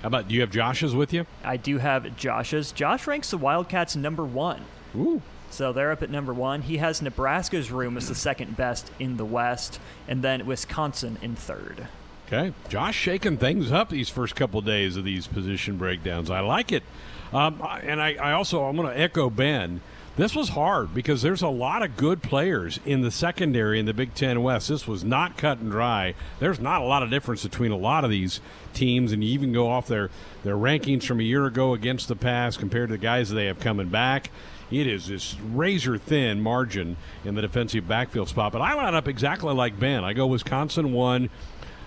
[0.03, 1.25] How about do you have Josh's with you?
[1.43, 2.71] I do have Josh's.
[2.71, 4.61] Josh ranks the Wildcats number one.
[4.95, 5.21] Ooh.
[5.49, 6.61] So they're up at number one.
[6.61, 11.35] He has Nebraska's room as the second best in the West, and then Wisconsin in
[11.35, 11.87] third.
[12.27, 16.29] Okay, Josh shaking things up these first couple of days of these position breakdowns.
[16.29, 16.83] I like it,
[17.31, 19.81] um, and I, I also I'm going to echo Ben.
[20.15, 23.95] This was hard because there's a lot of good players in the secondary in the
[23.95, 24.69] Big Ten West.
[24.69, 26.13] This was not cut and dry.
[26.39, 28.39] There's not a lot of difference between a lot of these
[28.75, 30.11] teams, and you even go off their,
[30.43, 33.47] their rankings from a year ago against the pass compared to the guys that they
[33.47, 34.29] have coming back.
[34.69, 36.95] It is this razor thin margin
[37.25, 38.51] in the defensive backfield spot.
[38.51, 40.03] But I line up exactly like Ben.
[40.03, 41.31] I go Wisconsin one,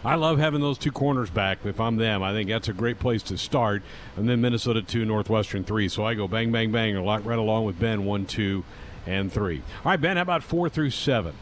[0.06, 1.58] I love having those two corners back.
[1.64, 3.82] If I'm them, I think that's a great place to start.
[4.16, 5.88] And then Minnesota two, Northwestern three.
[5.88, 8.62] So I go bang, bang, bang, right along with Ben one, two,
[9.04, 9.62] and three.
[9.84, 11.34] All right, Ben, how about four through seven?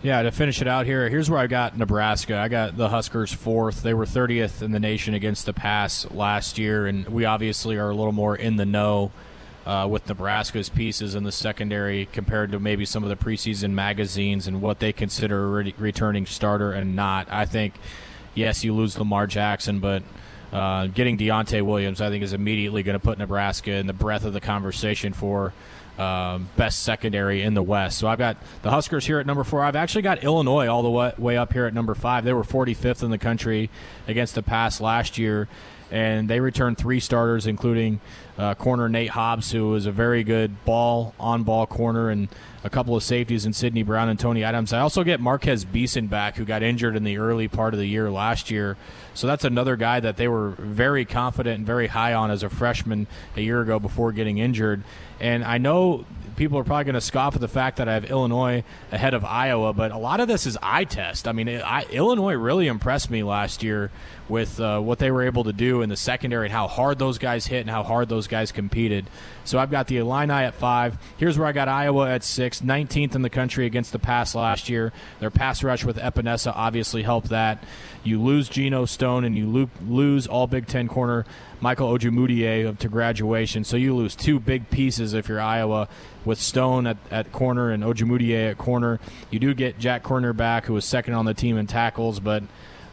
[0.00, 2.36] Yeah, to finish it out here, here's where I got Nebraska.
[2.36, 3.82] I got the Huskers fourth.
[3.82, 7.90] They were 30th in the nation against the pass last year, and we obviously are
[7.90, 9.10] a little more in the know
[9.66, 14.46] uh, with Nebraska's pieces in the secondary compared to maybe some of the preseason magazines
[14.46, 17.26] and what they consider a re- returning starter and not.
[17.30, 17.74] I think,
[18.34, 20.02] yes, you lose Lamar Jackson, but
[20.52, 24.24] uh, getting Deontai Williams, I think, is immediately going to put Nebraska in the breath
[24.24, 25.52] of the conversation for
[25.98, 27.98] um, best secondary in the West.
[27.98, 29.62] So I've got the Huskers here at number four.
[29.62, 32.24] I've actually got Illinois all the way, way up here at number five.
[32.24, 33.70] They were 45th in the country
[34.08, 35.48] against the pass last year
[35.90, 38.00] and they returned three starters, including
[38.38, 42.28] uh, corner Nate Hobbs, who was a very good ball on ball corner, and
[42.64, 44.72] a couple of safeties in Sidney Brown and Tony Adams.
[44.72, 47.86] I also get Marquez Beason back, who got injured in the early part of the
[47.86, 48.76] year last year.
[49.12, 52.48] So that's another guy that they were very confident and very high on as a
[52.48, 54.82] freshman a year ago before getting injured.
[55.20, 56.04] And I know
[56.36, 59.24] people are probably going to scoff at the fact that I have Illinois ahead of
[59.24, 61.28] Iowa, but a lot of this is eye test.
[61.28, 63.90] I mean, I, Illinois really impressed me last year
[64.28, 67.18] with uh, what they were able to do in the secondary and how hard those
[67.18, 69.08] guys hit and how hard those guys competed.
[69.44, 70.98] So I've got the Illini at five.
[71.16, 74.68] Here's where I got Iowa at six, 19th in the country against the pass last
[74.68, 74.92] year.
[75.20, 77.62] Their pass rush with Epenesa obviously helped that.
[78.02, 81.24] You lose Geno Stone and you lose all Big Ten corner
[81.60, 83.64] Michael Ojemudia to graduation.
[83.64, 85.88] So you lose two big pieces if you're Iowa
[86.24, 89.00] with Stone at, at corner and Ojemudia at corner.
[89.30, 92.42] You do get Jack Koerner back, who was second on the team in tackles, but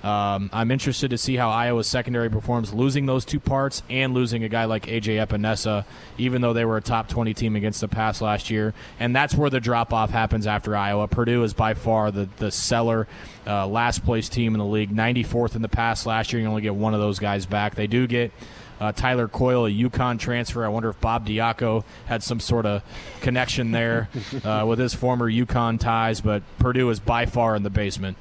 [0.03, 4.43] um, I'm interested to see how Iowa's secondary performs, losing those two parts and losing
[4.43, 5.85] a guy like AJ Epenesa,
[6.17, 8.73] even though they were a top 20 team against the pass last year.
[8.99, 11.07] And that's where the drop off happens after Iowa.
[11.07, 13.07] Purdue is by far the the seller,
[13.45, 16.41] uh, last place team in the league, 94th in the pass last year.
[16.41, 17.75] You only get one of those guys back.
[17.75, 18.31] They do get
[18.79, 20.65] uh, Tyler Coyle, a UConn transfer.
[20.65, 22.81] I wonder if Bob Diaco had some sort of
[23.21, 24.09] connection there
[24.43, 28.17] uh, with his former UConn ties, but Purdue is by far in the basement.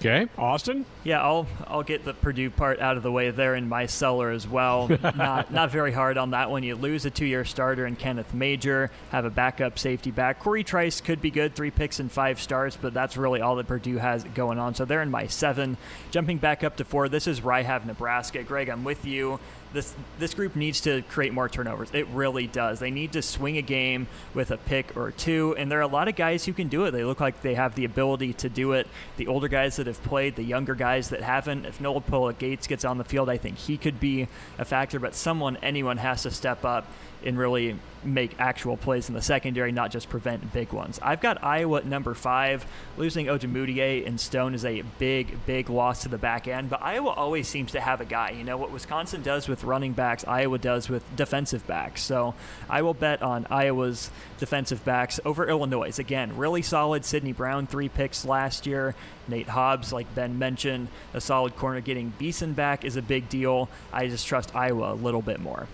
[0.00, 0.86] Okay, Austin.
[1.02, 4.30] Yeah, I'll I'll get the Purdue part out of the way there in my cellar
[4.30, 4.88] as well.
[5.16, 6.62] not not very hard on that one.
[6.62, 10.38] You lose a two-year starter in Kenneth Major, have a backup safety back.
[10.38, 13.66] Corey Trice could be good, three picks and five starts, but that's really all that
[13.66, 14.76] Purdue has going on.
[14.76, 15.76] So they're in my seven.
[16.12, 18.44] Jumping back up to four, this is where I have Nebraska.
[18.44, 19.40] Greg, I'm with you
[19.72, 21.90] this this group needs to create more turnovers.
[21.92, 22.78] It really does.
[22.78, 25.86] They need to swing a game with a pick or two, and there are a
[25.86, 26.92] lot of guys who can do it.
[26.92, 28.86] They look like they have the ability to do it.
[29.16, 31.66] The older guys that have played, the younger guys that haven't.
[31.66, 34.28] If Noa Pola Gates gets on the field, I think he could be
[34.58, 34.98] a factor.
[34.98, 36.86] But someone, anyone, has to step up
[37.24, 40.98] and really make actual plays in the secondary, not just prevent big ones.
[41.02, 42.64] I've got Iowa at number five.
[42.96, 47.10] Losing Ojemudia and Stone is a big, big loss to the back end, but Iowa
[47.10, 48.30] always seems to have a guy.
[48.30, 52.02] You know, what Wisconsin does with running backs, Iowa does with defensive backs.
[52.02, 52.34] So
[52.68, 55.98] I will bet on Iowa's defensive backs over Illinois.
[55.98, 57.04] Again, really solid.
[57.04, 58.94] Sidney Brown, three picks last year.
[59.26, 61.80] Nate Hobbs, like Ben mentioned, a solid corner.
[61.80, 63.68] Getting Beason back is a big deal.
[63.92, 65.66] I just trust Iowa a little bit more.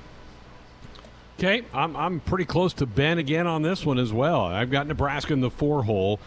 [1.38, 4.42] Okay, I'm, I'm pretty close to Ben again on this one as well.
[4.44, 6.20] I've got Nebraska in the four hole.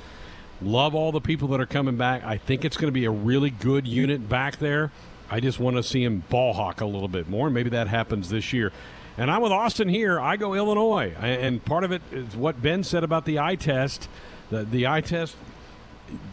[0.61, 2.23] Love all the people that are coming back.
[2.25, 4.91] I think it's going to be a really good unit back there.
[5.29, 7.49] I just want to see him ball hawk a little bit more.
[7.49, 8.73] Maybe that happens this year.
[9.17, 10.19] And I'm with Austin here.
[10.19, 11.13] I go Illinois.
[11.21, 14.09] And part of it is what Ben said about the eye test.
[14.49, 15.35] The, the eye test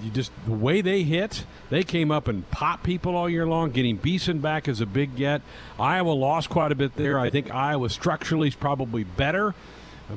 [0.02, 3.70] you just the way they hit, they came up and popped people all year long.
[3.70, 5.42] Getting Beason back is a big get.
[5.78, 7.18] Iowa lost quite a bit there.
[7.18, 9.54] I think Iowa structurally is probably better.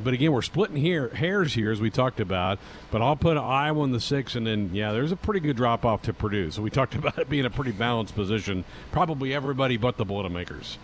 [0.04, 2.60] But again, we're splitting here hairs here as we talked about.
[2.92, 5.86] But I'll put Iowa in the six, and then yeah, there's a pretty good drop
[5.86, 6.52] off to Purdue.
[6.52, 8.66] So we talked about it being a pretty balanced position.
[8.92, 10.78] Probably everybody but the Boilermakers.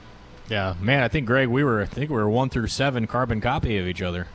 [0.49, 3.41] Yeah, man, I think Greg, we were I think we were one through seven carbon
[3.41, 4.27] copy of each other.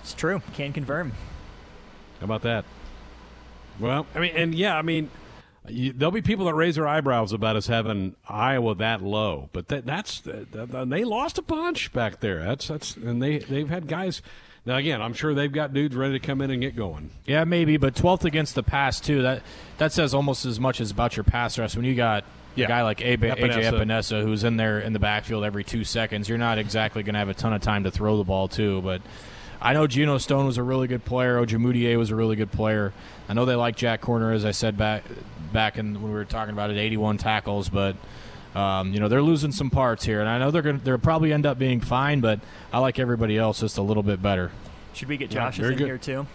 [0.00, 0.42] It's true.
[0.54, 1.12] Can confirm.
[2.20, 2.64] How about that?
[3.78, 5.10] Well, I mean, and yeah, I mean,
[5.68, 9.68] you, there'll be people that raise their eyebrows about us having Iowa that low, but
[9.68, 12.44] that, that's they lost a bunch back there.
[12.44, 14.22] That's that's and they they've had guys.
[14.64, 17.10] Now again, I'm sure they've got dudes ready to come in and get going.
[17.24, 19.22] Yeah, maybe, but 12th against the pass too.
[19.22, 19.42] That
[19.78, 22.64] that says almost as much as about your pass rush when you got yeah.
[22.64, 26.28] a guy like AJ Epenesa who's in there in the backfield every two seconds.
[26.28, 28.82] You're not exactly going to have a ton of time to throw the ball too,
[28.82, 29.02] but.
[29.60, 31.44] I know Geno Stone was a really good player.
[31.44, 32.92] Ojemudia was a really good player.
[33.28, 35.04] I know they like Jack Koerner, as I said back
[35.52, 37.96] back in when we were talking about it, 81 tackles, but
[38.54, 41.32] um, you know they're losing some parts here, and I know they're going they'll probably
[41.32, 42.40] end up being fine, but
[42.72, 44.50] I like everybody else just a little bit better.
[44.94, 45.86] Should we get Josh's yeah, in good.
[45.86, 46.26] here too?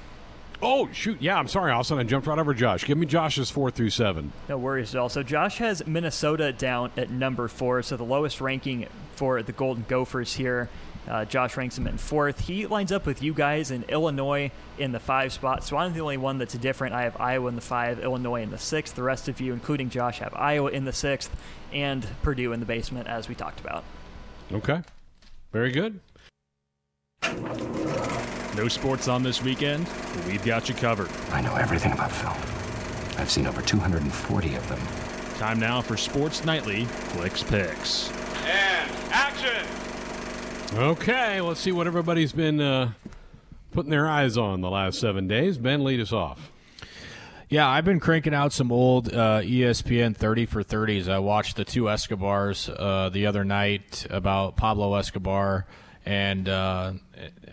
[0.62, 1.20] Oh shoot!
[1.20, 1.98] Yeah, I'm sorry, Austin.
[1.98, 2.86] I jumped right over Josh.
[2.86, 4.32] Give me Josh's four through seven.
[4.48, 5.10] No worries at all.
[5.10, 9.86] So Josh has Minnesota down at number four, so the lowest ranking for the Golden
[9.88, 10.70] Gophers here.
[11.08, 12.40] Uh, Josh ranks him in fourth.
[12.42, 15.64] He lines up with you guys in Illinois in the five spot.
[15.64, 16.94] So I'm the only one that's different.
[16.94, 18.96] I have Iowa in the five, Illinois in the sixth.
[18.96, 21.36] The rest of you, including Josh, have Iowa in the sixth
[21.74, 23.84] and Purdue in the basement, as we talked about.
[24.52, 24.82] Okay.
[25.52, 26.00] Very good.
[28.56, 29.88] No sports on this weekend?
[30.28, 31.10] we've got you covered.
[31.32, 32.36] I know everything about film.
[33.18, 34.80] I've seen over 240 of them.
[35.38, 38.12] Time now for Sports Nightly Flix Pix.
[38.46, 39.66] And action!
[40.74, 42.94] Okay, let's see what everybody's been uh,
[43.74, 45.58] putting their eyes on the last seven days.
[45.58, 46.50] Ben, lead us off.
[47.50, 51.10] Yeah, I've been cranking out some old uh, ESPN 30 for 30s.
[51.10, 55.66] I watched the two Escobars uh, the other night about Pablo Escobar
[56.06, 56.94] and uh,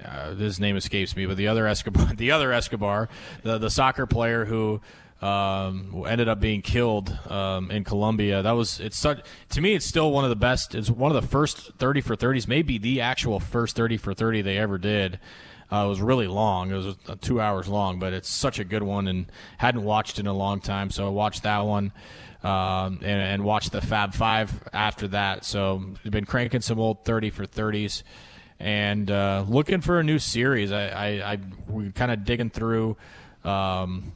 [0.05, 3.09] uh his name escapes me, but the other Escobar, the other Escobar,
[3.43, 4.81] the the soccer player who
[5.21, 8.43] um, ended up being killed um, in Colombia.
[8.43, 9.75] That was it's such to me.
[9.75, 10.75] It's still one of the best.
[10.75, 14.43] It's one of the first thirty for thirties, maybe the actual first thirty for thirty
[14.43, 15.19] they ever did.
[15.71, 16.71] Uh, it was really long.
[16.71, 19.27] It was uh, two hours long, but it's such a good one, and
[19.59, 20.91] hadn't watched in a long time.
[20.91, 21.93] So I watched that one,
[22.43, 25.45] um, and, and, watched the Fab Five after that.
[25.45, 28.03] So I've been cranking some old thirty for thirties,
[28.59, 30.73] and uh, looking for a new series.
[30.73, 32.97] I, I, I we kind of digging through.
[33.45, 34.13] Um,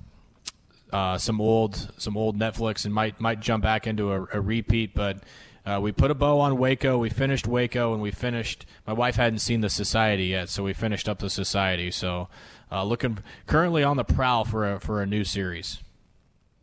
[0.92, 4.94] uh, some old some old Netflix and might might jump back into a, a repeat.
[4.94, 5.18] But
[5.64, 6.98] uh, we put a bow on Waco.
[6.98, 8.66] We finished Waco, and we finished.
[8.86, 11.90] My wife hadn't seen the Society yet, so we finished up the Society.
[11.90, 12.28] So
[12.70, 15.80] uh, looking currently on the prowl for a for a new series.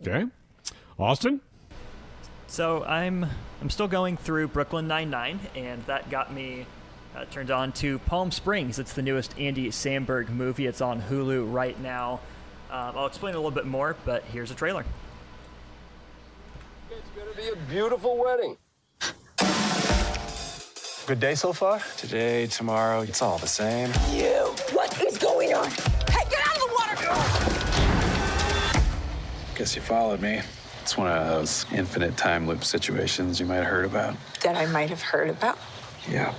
[0.01, 0.25] Okay,
[0.97, 1.41] Austin.
[2.47, 3.25] So I'm
[3.61, 6.65] I'm still going through Brooklyn Nine Nine, and that got me
[7.15, 8.79] uh, turned on to Palm Springs.
[8.79, 10.65] It's the newest Andy Samberg movie.
[10.65, 12.19] It's on Hulu right now.
[12.71, 14.86] Um, I'll explain a little bit more, but here's a trailer.
[16.91, 18.58] It's going to be a beautiful wedding.
[21.08, 21.81] Good day so far?
[21.98, 23.89] Today, tomorrow, it's all the same.
[24.12, 24.54] You!
[24.73, 25.71] What is going on?
[25.71, 26.96] Hey, get out of the water!
[27.04, 28.83] Girl!
[29.56, 30.39] Guess you followed me.
[30.83, 34.15] It's one of those infinite time loop situations you might have heard about.
[34.43, 35.58] That I might have heard about.
[36.08, 36.35] Yeah.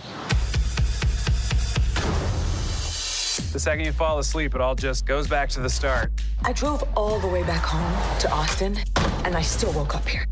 [3.52, 6.12] The second you fall asleep, it all just goes back to the start.
[6.44, 8.78] I drove all the way back home to Austin,
[9.24, 10.24] and I still woke up here.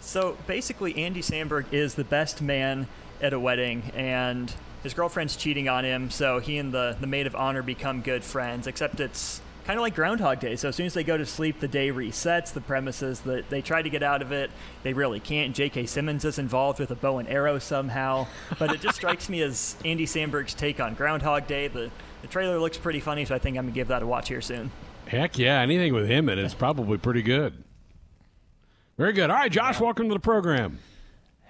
[0.00, 2.88] So basically, Andy Samberg is the best man
[3.20, 4.50] at a wedding, and
[4.82, 8.24] his girlfriend's cheating on him, so he and the, the maid of honor become good
[8.24, 10.56] friends, except it's kind of like Groundhog Day.
[10.56, 12.52] So as soon as they go to sleep, the day resets.
[12.54, 14.50] The premises that they try to get out of it,
[14.82, 15.54] they really can't.
[15.54, 15.86] J.K.
[15.86, 18.26] Simmons is involved with a bow and arrow somehow,
[18.58, 21.68] but it just strikes me as Andy Samberg's take on Groundhog Day.
[21.68, 21.90] The
[22.24, 24.40] the trailer looks pretty funny, so I think I'm gonna give that a watch here
[24.40, 24.70] soon.
[25.06, 27.62] Heck yeah, anything with him in it's probably pretty good.
[28.96, 29.28] Very good.
[29.28, 30.78] All right, Josh, welcome to the program.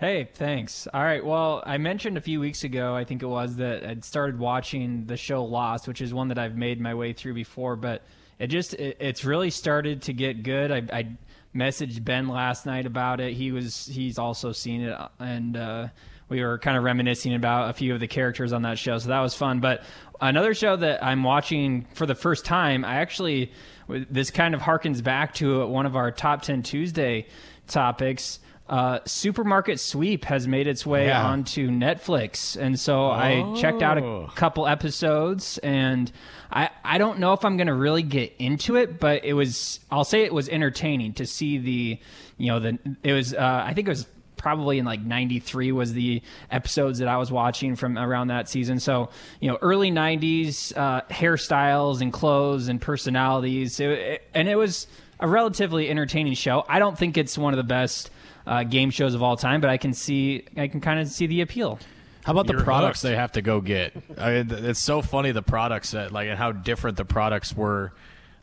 [0.01, 0.89] Hey, thanks.
[0.93, 1.25] All right.
[1.25, 5.07] Well, I mentioned a few weeks ago, I think it was, that I'd started watching
[5.07, 8.03] the show Lost, which is one that I've made my way through before, but
[8.41, 10.72] it just it, it's really started to get good.
[10.72, 11.09] I, I
[11.55, 13.35] messaged Ben last night about it.
[13.35, 15.89] He was he's also seen it, and uh,
[16.29, 19.09] we were kind of reminiscing about a few of the characters on that show, so
[19.09, 19.61] that was fun.
[19.61, 19.83] But
[20.20, 23.53] another show that I'm watching for the first time, I actually
[23.89, 27.27] this kind of harkens back to one of our top ten Tuesday
[27.66, 31.22] topics uh, Supermarket Sweep has made its way Yeah.
[31.27, 34.27] onto Netflix, and so I checked out Oh.
[34.27, 36.11] a couple episodes, and
[36.51, 39.81] I I don't know if I'm going to really get into it, but it was
[39.91, 41.99] I'll say it was entertaining to see the
[42.39, 44.07] you know the it was uh, I think it was
[44.45, 46.20] probably in like 93 was the
[46.51, 48.78] episodes that I was watching from around that season.
[48.78, 49.09] So,
[49.40, 53.80] you know, early 90s uh, hairstyles and clothes and personalities.
[53.80, 54.86] It- it- and it was
[55.18, 56.64] a relatively entertaining show.
[56.68, 58.11] I don't think it's one of the best
[58.47, 61.26] uh, game shows of all time, but I can see, I can kind of see
[61.26, 61.78] the appeal.
[62.24, 63.11] How about the You're products hooked.
[63.12, 63.95] they have to go get?
[64.18, 67.92] I mean, it's so funny the products that like and how different the products were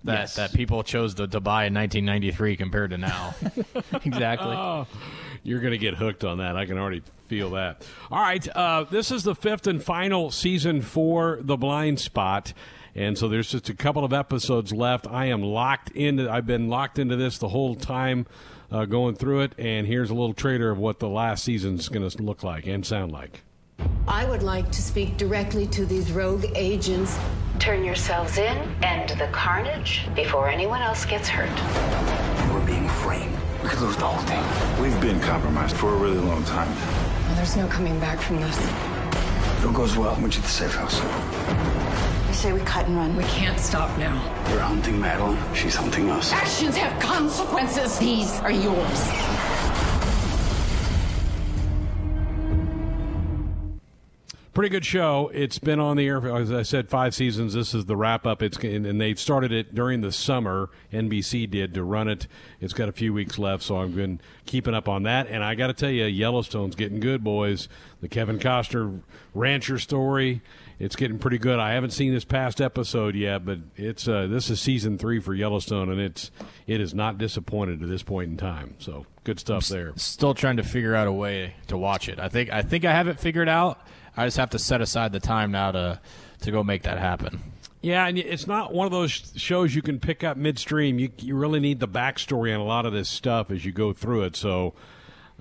[0.03, 0.35] that Yes.
[0.35, 3.35] that people chose to, to buy in 1993 compared to now.
[4.03, 4.55] exactly.
[4.57, 4.87] Oh,
[5.43, 6.55] you're going to get hooked on that.
[6.55, 7.83] I can already feel that.
[8.11, 8.47] All right.
[8.49, 12.53] Uh, this is the fifth and final season for The Blindspot.
[12.93, 15.07] And so there's just a couple of episodes left.
[15.07, 16.29] I am locked into.
[16.29, 18.27] I've been locked into this the whole time,
[18.71, 19.53] uh, going through it.
[19.57, 22.85] And here's a little trailer of what the last season's going to look like and
[22.85, 23.41] sound like.
[24.07, 27.17] I would like to speak directly to these rogue agents.
[27.59, 31.49] Turn yourselves in, end the carnage before anyone else gets hurt.
[32.53, 33.37] We're being framed.
[33.63, 34.81] We could lose the whole thing.
[34.81, 36.73] We've been compromised for a really long time.
[37.27, 38.57] Well, there's no coming back from this.
[38.57, 40.99] If it goes well, meet you at the safe house.
[40.99, 43.15] I say we cut and run.
[43.15, 44.15] We can't stop now.
[44.47, 45.37] We're hunting Madeline.
[45.53, 46.31] She's hunting us.
[46.31, 47.99] Actions have consequences.
[47.99, 49.09] These are yours.
[54.53, 55.31] Pretty good show.
[55.33, 57.53] It's been on the air, as I said, five seasons.
[57.53, 58.41] This is the wrap up.
[58.41, 60.69] It's and and they started it during the summer.
[60.91, 62.27] NBC did to run it.
[62.59, 65.27] It's got a few weeks left, so I've been keeping up on that.
[65.27, 67.69] And I got to tell you, Yellowstone's getting good, boys.
[68.01, 69.01] The Kevin Costner
[69.33, 70.41] rancher story.
[70.79, 71.59] It's getting pretty good.
[71.59, 75.35] I haven't seen this past episode yet, but it's uh, this is season three for
[75.35, 76.31] Yellowstone, and it's
[76.65, 78.73] it is not disappointed to this point in time.
[78.79, 79.93] So good stuff there.
[79.97, 82.19] Still trying to figure out a way to watch it.
[82.19, 83.79] I think I think I have it figured out.
[84.17, 85.99] I just have to set aside the time now to
[86.41, 87.41] to go make that happen.
[87.81, 90.99] Yeah, and it's not one of those shows you can pick up midstream.
[90.99, 93.91] You you really need the backstory on a lot of this stuff as you go
[93.93, 94.35] through it.
[94.35, 94.73] So,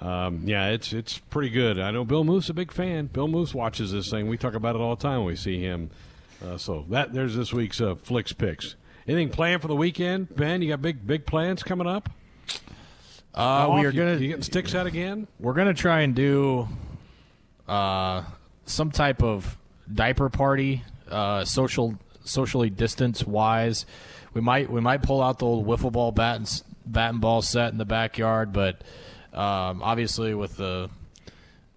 [0.00, 1.78] um, yeah, it's it's pretty good.
[1.78, 3.06] I know Bill Moose a big fan.
[3.06, 4.26] Bill Moose watches this thing.
[4.28, 5.90] We talk about it all the time when we see him.
[6.42, 8.74] Uh, so that there's this week's uh, Flix Pix.
[9.06, 10.62] Anything planned for the weekend, Ben?
[10.62, 12.08] You got big big plans coming up?
[13.34, 15.26] Uh, we are You- gonna you getting sticks out again?
[15.38, 16.68] We're gonna try and do
[17.68, 18.22] uh,
[18.70, 19.58] some type of
[19.92, 23.86] diaper party, uh, social socially distance wise.
[24.34, 27.42] We might we might pull out the old wiffle ball bat and bat and ball
[27.42, 28.82] set in the backyard, but
[29.32, 30.90] um, obviously with the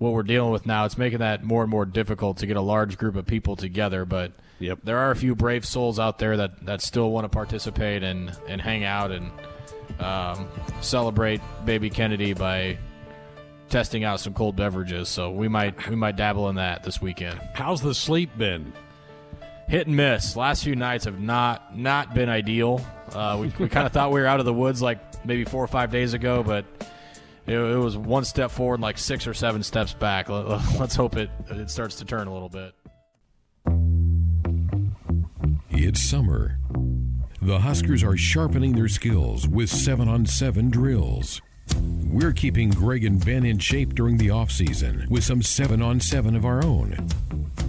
[0.04, 2.62] what we're dealing with now, it's making that more and more difficult to get a
[2.62, 4.06] large group of people together.
[4.06, 4.80] But yep.
[4.84, 8.36] there are a few brave souls out there that, that still want to participate and,
[8.48, 9.32] and hang out and
[10.00, 10.48] um,
[10.82, 12.78] celebrate baby Kennedy by
[13.74, 15.10] testing out some cold beverages.
[15.10, 17.42] So we might we might dabble in that this weekend.
[17.56, 18.72] How's the sleep been?
[19.68, 20.36] Hit and miss.
[20.36, 22.86] Last few nights have not not been ideal.
[23.12, 25.64] Uh, we we kind of thought we were out of the woods like maybe four
[25.64, 26.66] or five days ago, but
[27.48, 30.30] it, it was one step forward, and like six or seven steps back.
[30.30, 32.76] Let, us hope it it starts to turn a little bit.
[35.72, 36.60] It's summer.
[37.42, 41.42] The Huskers are sharpening their skills with 7 on 7 drills.
[42.12, 46.00] We're keeping Greg and Ben in shape during the off season with some 7 on
[46.00, 47.08] 7 of our own.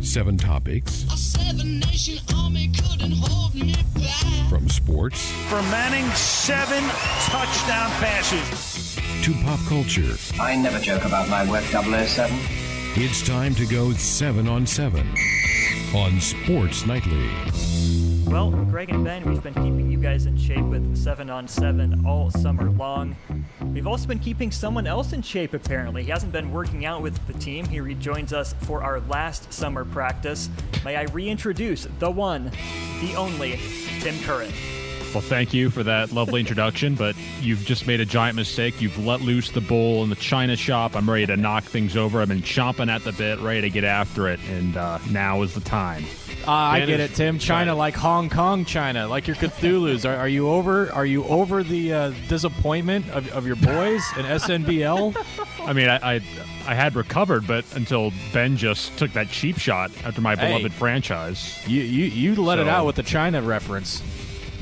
[0.02, 4.48] Seven topics Seven nation army couldn't hold me back.
[4.50, 6.82] from sports For Manning, seven
[7.30, 8.96] touchdown passes.
[9.24, 10.16] to pop culture.
[10.40, 12.36] I never joke about my work, 007.
[12.96, 15.08] It's time to go seven on seven
[15.94, 17.30] on Sports Nightly.
[18.26, 22.04] Well, Greg and Ben, we've been keeping you guys in shape with 7 on 7
[22.06, 23.16] all summer long.
[23.72, 26.02] We've also been keeping someone else in shape, apparently.
[26.02, 27.64] He hasn't been working out with the team.
[27.64, 30.50] He rejoins us for our last summer practice.
[30.84, 32.52] May I reintroduce the one,
[33.00, 33.58] the only,
[34.00, 34.52] Tim Curran.
[35.14, 38.82] Well, thank you for that lovely introduction, but you've just made a giant mistake.
[38.82, 40.96] You've let loose the bull in the china shop.
[40.96, 42.20] I'm ready to knock things over.
[42.20, 45.54] I've been chomping at the bit, ready to get after it, and uh, now is
[45.54, 46.04] the time.
[46.48, 47.38] Uh, I get it, Tim.
[47.38, 47.74] China, China.
[47.76, 50.04] like Hong Kong, China, like your Cthulhu's.
[50.04, 50.90] Are, are you over?
[50.92, 55.16] Are you over the uh, disappointment of, of your boys in SNBL?
[55.60, 56.20] I mean, I, I
[56.66, 60.48] I had recovered, but until Ben just took that cheap shot after my Hey.
[60.48, 61.62] beloved franchise.
[61.68, 64.02] You you you let it out with the China reference.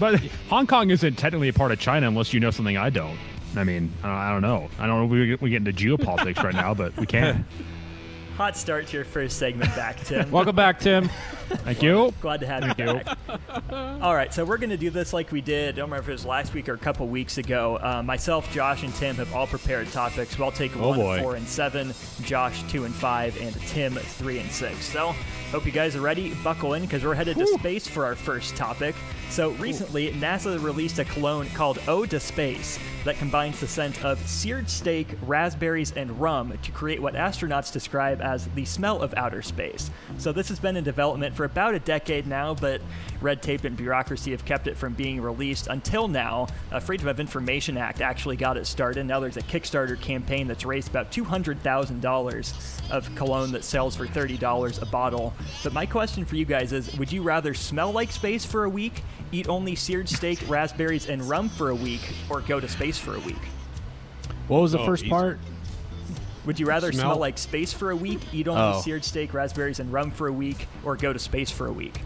[0.03, 0.19] But
[0.51, 3.17] Hong Kong isn't technically a part of China unless you know something I don't.
[3.55, 4.69] I mean, I I don't know.
[4.81, 7.47] I don't know if we, we get into geopolitics right now, but we can.
[8.37, 10.29] Hot start to your first segment back, Tim.
[10.33, 11.09] Welcome back, Tim.
[11.59, 12.13] Thank you.
[12.21, 13.19] Glad to have you Thank back.
[14.03, 15.75] All right, so we're going to do this like we did.
[15.75, 17.79] I don't remember if it was last week or a couple weeks ago.
[17.81, 20.39] Uh, myself, Josh, and Tim have all prepared topics.
[20.41, 21.21] I'll take Oh, one, boy.
[21.23, 21.95] four, and seven.
[22.23, 24.85] Josh, two and five, and Tim, three and six.
[24.85, 25.15] So
[25.53, 26.35] hope you guys are ready.
[26.43, 28.95] Buckle in because we're headed to space for our first topic.
[29.31, 34.19] So recently, NASA released a cologne called Ode to Space that combines the scent of
[34.29, 39.41] seared steak, raspberries, and rum to create what astronauts describe as the smell of outer
[39.41, 39.91] space.
[40.19, 42.81] So this has been in development for about a decade now, but
[43.21, 46.49] red tape and bureaucracy have kept it from being released until now.
[46.73, 49.07] A Freedom of Information Act actually got it started.
[49.07, 54.83] Now there's a Kickstarter campaign that's raised about $200,000 of cologne that sells for $30
[54.83, 55.33] a bottle.
[55.63, 58.69] But my question for you guys is would you rather smell like space for a
[58.71, 62.99] week, eat only seared steak, raspberries, and rum for a week, or go to space
[62.99, 63.37] for a week?
[64.49, 65.11] What was the Oh, first easy.
[65.11, 65.39] part?
[66.47, 68.81] Would you rather smell, Smell- like space for a week, eat only Oh.
[68.81, 72.01] seared steak, raspberries, and rum for a week, or go to space for a week?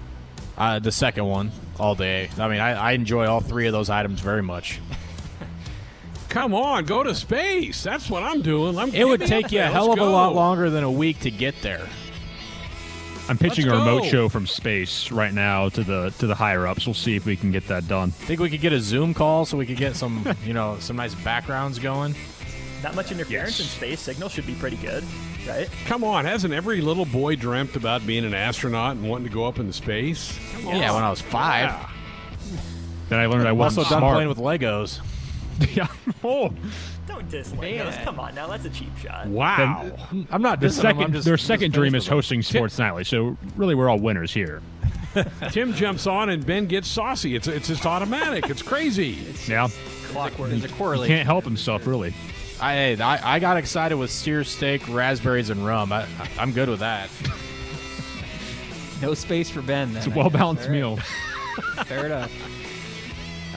[0.58, 2.28] Uh, the second one, all day.
[2.38, 4.80] I mean, I, I enjoy all three of those items very much.
[6.28, 7.82] Come on, go to space.
[7.82, 8.76] That's what I'm doing.
[8.78, 11.20] I'm It would take you a hell Let's of a lot longer than a week
[11.20, 11.86] to get there.
[13.28, 14.08] I'm pitching Let's a remote go.
[14.08, 16.86] show from space right now to the to the higher ups.
[16.86, 18.10] We'll see if we can get that done.
[18.12, 20.94] Think we could get a Zoom call so we could get some, you know, some
[20.96, 22.14] nice backgrounds going.
[22.86, 23.60] Not much interference Yes.
[23.60, 23.98] in space.
[24.00, 25.02] Signal should be pretty good,
[25.48, 25.68] right?
[25.86, 29.44] Come on, hasn't every little boy dreamt about being an astronaut and wanting to go
[29.44, 30.38] up into space?
[30.52, 30.76] Come on.
[30.76, 31.64] Yeah, when I was five.
[31.70, 31.88] Yeah.
[33.08, 34.14] Then I learned I I'm also wasn't done smart.
[34.14, 35.00] playing with Legos.
[35.76, 35.88] yeah.
[36.22, 36.52] Oh,
[37.08, 38.04] Don't diss Legos.
[38.04, 39.26] Come on now, that's a cheap shot.
[39.26, 39.90] Wow.
[40.12, 42.14] Mm, I'm not the dissing them, I'm second just- their second dream with is them.
[42.18, 43.02] hosting Sports Nightly.
[43.02, 44.62] So really, we're all winners here.
[45.50, 47.34] Tim jumps on and Ben gets saucy.
[47.34, 48.48] It's it's just automatic.
[48.48, 49.18] It's crazy.
[49.48, 49.66] Yeah,
[50.12, 50.50] Clockwork.
[50.50, 51.16] There's a he correlation.
[51.16, 52.14] can't help himself really.
[52.60, 55.92] I, I I got excited with steer steak, raspberries, and rum.
[55.92, 56.06] I,
[56.38, 57.10] I'm good with that.
[59.02, 59.88] No space for Ben.
[59.92, 60.74] Then, It's a I well balanced All right.
[60.74, 60.96] meal.
[61.84, 62.32] Fair enough.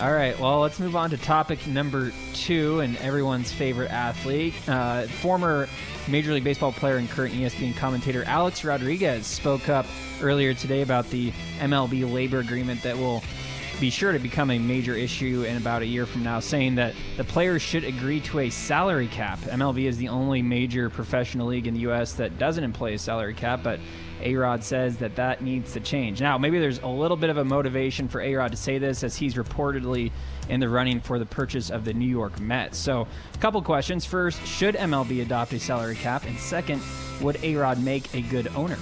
[0.02, 4.54] All right, well, let's move on to topic number two and everyone's favorite athlete.
[4.68, 5.70] Uh, former
[6.10, 9.86] Major League Baseball player and current ESPN commentator Alex Rodriguez spoke up
[10.22, 13.24] earlier today about the MLB labor agreement that will
[13.80, 16.94] be sure to become a major issue in about a year from now, saying that
[17.18, 19.40] the players should agree to a salary cap.
[19.40, 22.14] MLB is the only major professional league in the U.S.
[22.14, 23.80] that doesn't employ a salary cap, but
[24.22, 26.20] A Rod says that that needs to change.
[26.20, 29.04] Now, maybe there's a little bit of a motivation for A Rod to say this,
[29.04, 30.12] as he's reportedly
[30.50, 32.78] in the running for the purchase of the New York Mets.
[32.78, 34.06] So, a couple questions.
[34.06, 36.26] First, should MLB adopt a salary cap?
[36.26, 36.82] And second,
[37.22, 38.78] would A Rod make a good owner?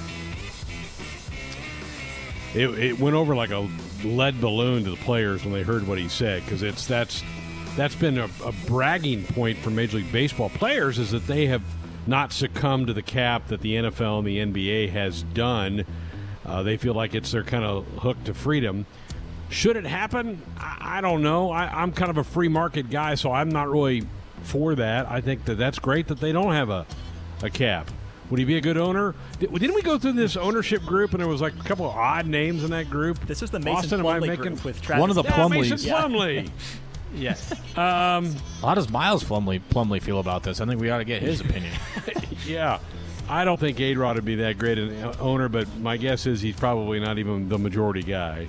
[2.55, 3.67] It, it went over like a
[4.03, 7.23] lead balloon to the players when they heard what he said because it's that's
[7.75, 11.61] that's been a, a bragging point for Major League Baseball players is that they have
[12.07, 15.85] not succumbed to the cap that the NFL and the NBA has done.
[16.45, 18.85] Uh, they feel like it's their kind of hook to freedom.
[19.49, 20.41] Should it happen?
[20.57, 21.51] I, I don't know.
[21.51, 24.07] I, I'm kind of a free market guy, so I'm not really
[24.43, 25.05] for that.
[25.09, 26.85] I think that that's great that they don't have a,
[27.43, 27.89] a cap.
[28.29, 29.15] Would he be a good owner?
[29.39, 31.95] Did, didn't we go through this ownership group and there was like a couple of
[31.95, 33.19] odd names in that group?
[33.25, 35.01] This is the Mason Austin, am I Plumlee making group with Travis.
[35.01, 35.69] One of the yeah, Plumlees.
[35.69, 36.45] Mason Yeah.
[37.15, 37.53] Yes.
[37.77, 40.59] um, How does Miles Plumlee Plumlee feel about this?
[40.59, 41.73] I think we ought to get his opinion.
[42.45, 42.79] yeah.
[43.29, 46.55] I don't think A-Rod would be that great an owner, but my guess is he's
[46.55, 48.47] probably not even the majority guy.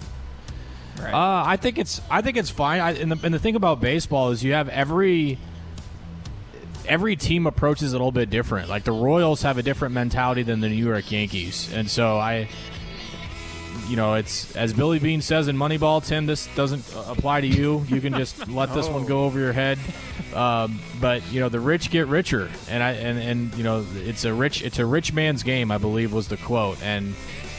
[1.01, 1.15] Right.
[1.15, 2.81] Uh, I think it's I think it's fine.
[2.81, 5.39] I, and, the, and the thing about baseball is you have every
[6.89, 8.69] every team approaches it a little bit different.
[8.69, 12.49] Like the Royals have a different mentality than the New York Yankees, and so I,
[13.89, 16.05] you know, it's as Billy Beane says in Moneyball.
[16.05, 17.85] Tim, this doesn't apply to you.
[17.89, 19.79] You can just let this one go over your head.
[20.35, 24.25] Um, but you know, the rich get richer, and I and and you know, it's
[24.25, 25.71] a rich it's a rich man's game.
[25.71, 27.15] I believe was the quote, and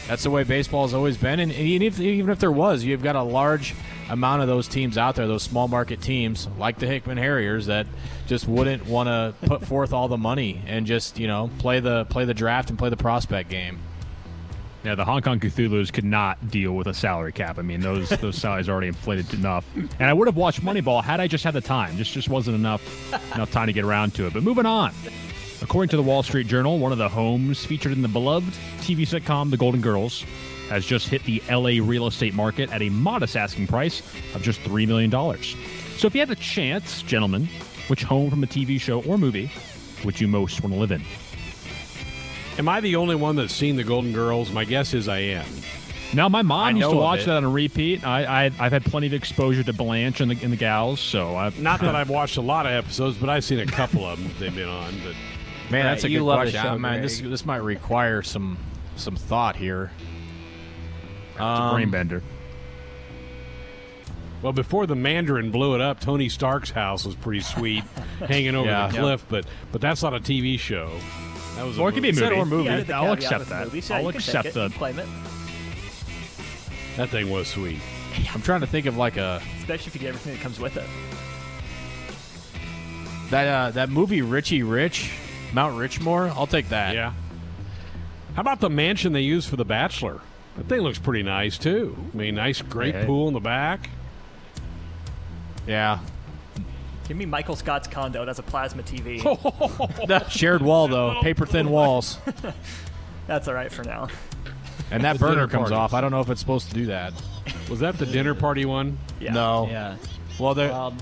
[0.09, 1.39] that's the way baseball has always been.
[1.39, 3.75] And even if, even if there was, you've got a large
[4.09, 7.85] amount of those teams out there, those small market teams like the Hickman Harriers that
[8.25, 12.05] just wouldn't want to put forth all the money and just you know play the
[12.05, 13.77] play the draft and play the prospect game.
[14.83, 17.59] Yeah, the Hong Kong Cthulhu's could not deal with a salary cap.
[17.59, 19.63] I mean, those those salaries are already inflated enough.
[19.75, 21.97] And I would have watched Moneyball had I just had the time.
[21.97, 24.33] Just just wasn't enough enough time to get around to it.
[24.33, 24.91] But moving on.
[25.61, 29.01] According to the Wall Street Journal, one of the homes featured in the beloved TV
[29.01, 30.23] sitcom The Golden Girls
[30.69, 34.01] has just hit the LA real estate market at a modest asking price
[34.35, 35.11] of just $3 million.
[35.97, 37.49] So if you had the chance, gentlemen,
[37.87, 39.51] which home from a TV show or movie
[40.05, 41.03] would you most want to live in?
[42.57, 44.51] Am I the only one that's seen the Golden Girls?
[44.51, 45.45] My guess is I am.
[46.13, 48.05] Now, my mom I used to watch that on a repeat.
[48.05, 51.35] I, I, I've had plenty of exposure to Blanche and the, and the gals, so
[51.35, 54.21] I've Not that I've watched a lot of episodes, but I've seen a couple of
[54.21, 54.93] them they've been on.
[55.03, 55.15] But
[55.71, 56.61] Man, Right, that's a good question.
[56.61, 57.31] show, man, this Greg.
[57.31, 58.57] this might require some
[58.95, 59.91] some thought here.
[61.31, 62.23] It's a Um, brain bender.
[64.41, 67.83] well, before the Mandarin blew it up, Tony Stark's house was pretty sweet,
[68.27, 68.87] hanging over Yeah.
[68.87, 69.25] the cliff.
[69.29, 70.89] But but that's not a TV show.
[71.55, 72.25] That was Or it could be a movie.
[72.25, 72.35] movie.
[72.41, 72.85] or movie.
[72.89, 73.65] Yeah, I'll accept that.
[73.65, 73.89] movies.
[73.89, 74.65] Yeah, I'll accept take the.
[74.65, 75.07] it, claim it,
[76.97, 77.79] That thing was sweet.
[78.33, 80.77] I'm trying to think of like a especially if you get everything that comes with
[80.77, 80.85] it.
[83.29, 85.11] that uh, that movie Richie Rich,
[85.53, 86.29] Mount Richmore.
[86.35, 86.93] I'll take that.
[86.93, 87.13] Yeah.
[88.35, 90.21] How about the mansion they use for The Bachelor?
[90.57, 91.97] That thing looks pretty nice too.
[92.13, 93.05] I mean, nice, great Hey.
[93.05, 93.89] pool in the back.
[95.67, 95.99] Yeah.
[97.07, 98.23] Give me Michael Scott's condo.
[98.25, 99.19] That's a plasma TV.
[100.31, 102.17] Shared wall though, paper thin walls,
[103.27, 104.09] That's all right for now.
[104.91, 105.71] and that burner comes parties.
[105.77, 105.93] off.
[105.93, 107.13] I don't know if it's supposed to do that.
[107.69, 108.97] Was that the dinner party one?
[109.19, 109.33] Yeah.
[109.33, 109.67] No.
[109.69, 109.97] Yeah.
[110.39, 110.69] Well, there.
[110.69, 110.95] Well,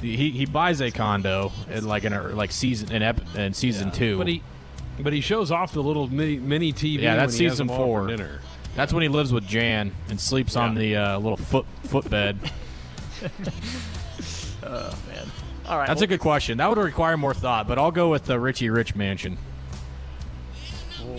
[0.00, 3.90] he he buys a condo in like in a, like season in ep, in season
[3.90, 4.18] two.
[4.18, 4.42] But he,
[4.98, 7.02] but he shows off the little mini, mini TV.
[7.02, 8.06] Yeah, that's when he season them all for four.
[8.08, 8.40] dinner.
[8.74, 12.38] That's when he lives with Jan and sleeps on the uh, little foot footbed.
[14.66, 15.30] Oh man.
[15.66, 15.86] All right.
[15.86, 16.58] That's well, a good question.
[16.58, 19.38] That would require more thought, but I'll go with the Richie Rich mansion.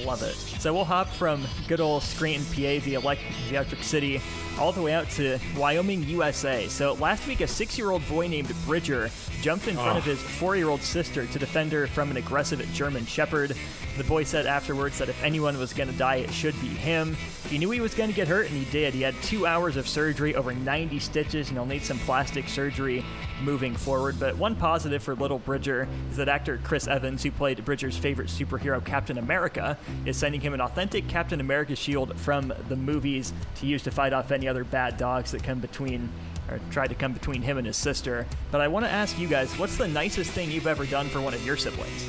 [0.03, 0.33] Love it.
[0.33, 4.19] So we'll hop from good old Scranton, PA, the, elect- the Electric City,
[4.59, 6.67] all the way out to Wyoming, USA.
[6.67, 9.09] So last week, a six-year-old boy named Bridger
[9.41, 10.11] jumped in front of oh.
[10.11, 13.55] his four-year-old sister to defend her from an aggressive German Shepherd.
[13.97, 17.15] The boy said afterwards that if anyone was going to die, it should be him.
[17.49, 18.93] He knew he was going to get hurt, and he did.
[18.93, 23.05] He had two hours of surgery, over 90 stitches, and he'll need some plastic surgery
[23.43, 24.19] moving forward.
[24.19, 28.29] But one positive for little Bridger is that actor Chris Evans, who played Bridger's favorite
[28.29, 33.65] superhero, Captain America, is sending him an authentic Captain America shield from the movies to
[33.65, 36.09] use to fight off any other bad dogs that come between
[36.49, 38.27] or try to come between him and his sister.
[38.51, 41.21] But I want to ask you guys, what's the nicest thing you've ever done for
[41.21, 42.05] one of your siblings?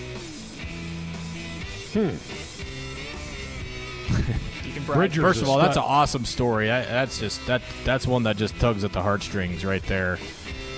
[1.93, 2.16] Hmm.
[4.66, 4.99] You can brag.
[4.99, 6.70] Bridger's First of all, that's an awesome story.
[6.70, 10.18] I, that's just that that's one that just tugs at the heartstrings right there.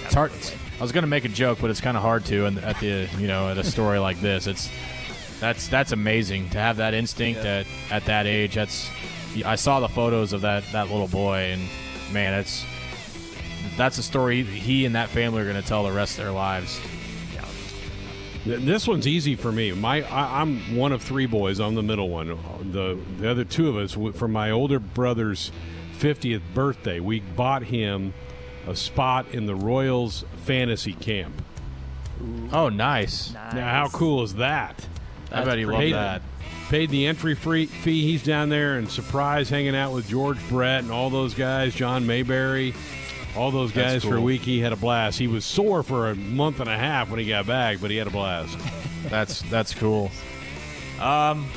[0.05, 0.33] It's hard.
[0.79, 2.47] I was gonna make a joke, but it's kind of hard to.
[2.47, 4.71] And at the you know at a story like this, it's
[5.41, 8.55] that's that's amazing to have that instinct at at that age.
[8.55, 8.89] That's
[9.45, 11.63] I saw the photos of that that little boy, and
[12.13, 12.65] man, it's
[13.77, 16.81] that's a story he and that family are gonna tell the rest of their lives.
[18.45, 19.73] Th- This one's easy for me.
[19.73, 21.61] My I, I'm one of three boys.
[21.61, 22.29] I'm the middle one.
[22.73, 25.51] The the other two of us, for my older brother's
[25.99, 28.15] 50th birthday, we bought him
[28.67, 31.43] a spot in the Royals fantasy camp.
[32.53, 33.33] Oh, nice!
[33.33, 34.87] Now, how cool is that?
[35.31, 36.23] I bet he loved that.
[36.69, 38.03] Paid the entry free fee.
[38.03, 42.07] He's down there and surprise hanging out with George Brett and all those guys, John
[42.07, 42.75] Mayberry,
[43.35, 44.43] all those guys for a week.
[44.43, 45.19] He had a blast.
[45.19, 47.97] He was sore for a month and a half when he got back, but he
[47.97, 48.59] had a blast.
[49.09, 50.11] That's that's cool.
[51.01, 51.49] Um,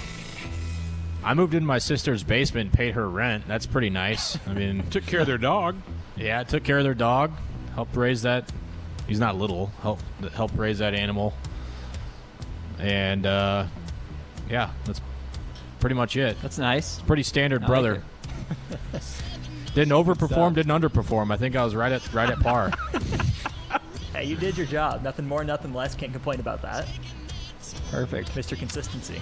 [1.23, 3.45] I moved into my sister's basement, paid her rent.
[3.47, 4.37] That's pretty nice.
[4.47, 5.75] I mean, Took care of their dog.
[6.15, 7.31] yeah, took care of their dog,
[7.75, 8.49] helped raise that.
[9.07, 9.67] He's not little.
[9.81, 9.99] Help
[10.33, 11.33] help raise that animal.
[12.79, 13.65] And uh,
[14.51, 15.01] yeah, that's
[15.79, 16.37] pretty much it.
[16.41, 16.97] that's nice.
[16.99, 18.03] It's Pretty standard I like brother.
[19.73, 21.31] didn't overperform, didn't underperform.
[21.33, 22.71] I think I was right at right at par.
[24.13, 25.03] Hey, you did your job.
[25.03, 25.95] Nothing more, nothing less.
[25.95, 26.85] Can't complain about that.
[27.89, 28.35] Perfect.
[28.35, 28.57] Mr.
[28.59, 29.19] Consistency.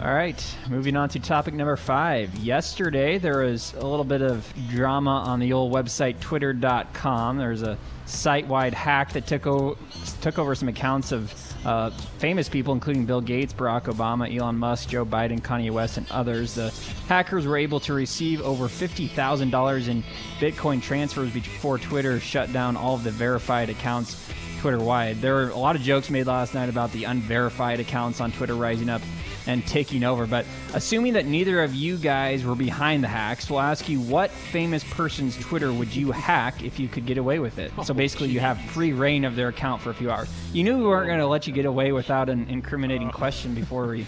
[0.00, 2.34] All right, moving on to topic number five.
[2.36, 7.38] Yesterday, there was a little bit of drama on the old website twitter.com.
[7.38, 9.76] There was a site wide hack that took, o-
[10.20, 11.32] took over some accounts of
[11.64, 16.10] uh, famous people, including Bill Gates, Barack Obama, Elon Musk, Joe Biden, Kanye West, and
[16.10, 16.54] others.
[16.54, 16.72] The
[17.08, 20.02] hackers were able to receive over $50,000 in
[20.38, 24.28] Bitcoin transfers before Twitter shut down all of the verified accounts
[24.60, 25.22] Twitter wide.
[25.22, 28.54] There were a lot of jokes made last night about the unverified accounts on Twitter
[28.54, 29.00] rising up
[29.46, 30.26] and taking over.
[30.26, 30.44] But
[30.74, 34.84] assuming that neither of you guys were behind the hacks, we'll ask you what famous
[34.84, 37.72] person's Twitter would you hack if you could get away with it?
[37.84, 40.28] So oh, basically, you have free reign of their account for a few hours.
[40.52, 43.12] You knew we weren't going to let you get away without an incriminating uh.
[43.12, 44.06] question before we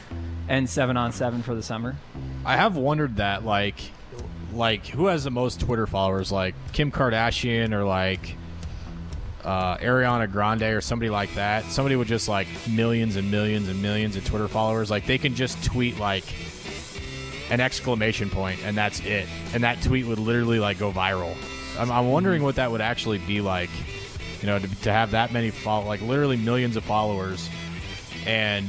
[0.50, 1.96] end seven on seven for the summer.
[2.44, 3.80] I have wondered that, like,
[4.52, 8.36] like who has the most Twitter followers, like Kim Kardashian or like
[9.44, 11.64] uh, Ariana Grande or somebody like that.
[11.64, 14.90] Somebody with just like millions and millions and millions of Twitter followers.
[14.90, 16.24] Like they can just tweet like
[17.50, 21.36] an exclamation point and that's it, and that tweet would literally like go viral.
[21.78, 23.70] I'm, I'm wondering what that would actually be like.
[24.40, 27.48] You know, to, to have that many follow, like literally millions of followers,
[28.26, 28.66] and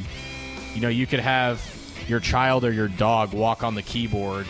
[0.76, 1.62] you know you could have
[2.08, 4.46] your child or your dog walk on the keyboard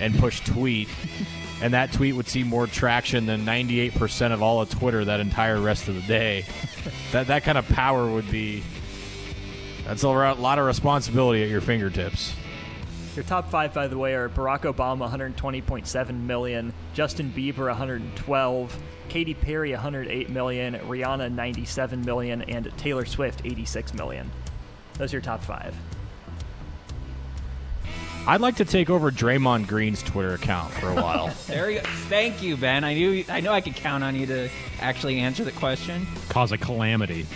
[0.00, 0.88] and push tweet
[1.62, 5.60] and that tweet would see more traction than 98% of all of Twitter that entire
[5.60, 6.44] rest of the day.
[7.12, 8.64] that that kind of power would be
[9.86, 12.34] that's a lot of responsibility at your fingertips.
[13.14, 19.34] Your top five, by the way, are Barack Obama 120.7 million, Justin Bieber 112, Katy
[19.34, 24.30] Perry 108 million, Rihanna 97 million, and Taylor Swift 86 million.
[24.94, 25.74] Those are your top five.
[28.24, 31.34] I'd like to take over Draymond Green's Twitter account for a while.
[31.48, 31.88] there you go.
[32.08, 32.84] Thank you, Ben.
[32.84, 34.48] I knew I know I could count on you to
[34.80, 36.06] actually answer the question.
[36.28, 37.26] Cause a calamity.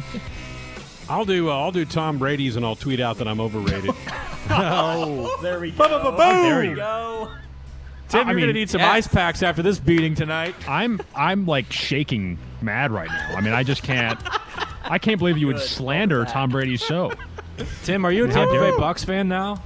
[1.10, 3.94] I'll do uh, I'll do Tom Brady's and I'll tweet out that I'm overrated.
[4.50, 5.88] oh, there we go.
[5.88, 6.16] Boom.
[6.16, 7.30] There we go.
[8.08, 8.92] Tim, I you're mean, gonna need some yeah.
[8.92, 10.54] ice packs after this beating tonight.
[10.66, 13.34] I'm I'm like shaking mad right now.
[13.36, 14.18] I mean, I just can't.
[14.84, 15.66] I can't believe you would Good.
[15.66, 17.12] slander Tom Brady's show.
[17.84, 18.76] Tim, are you a How Tampa Bay.
[18.78, 19.62] Bucks fan now?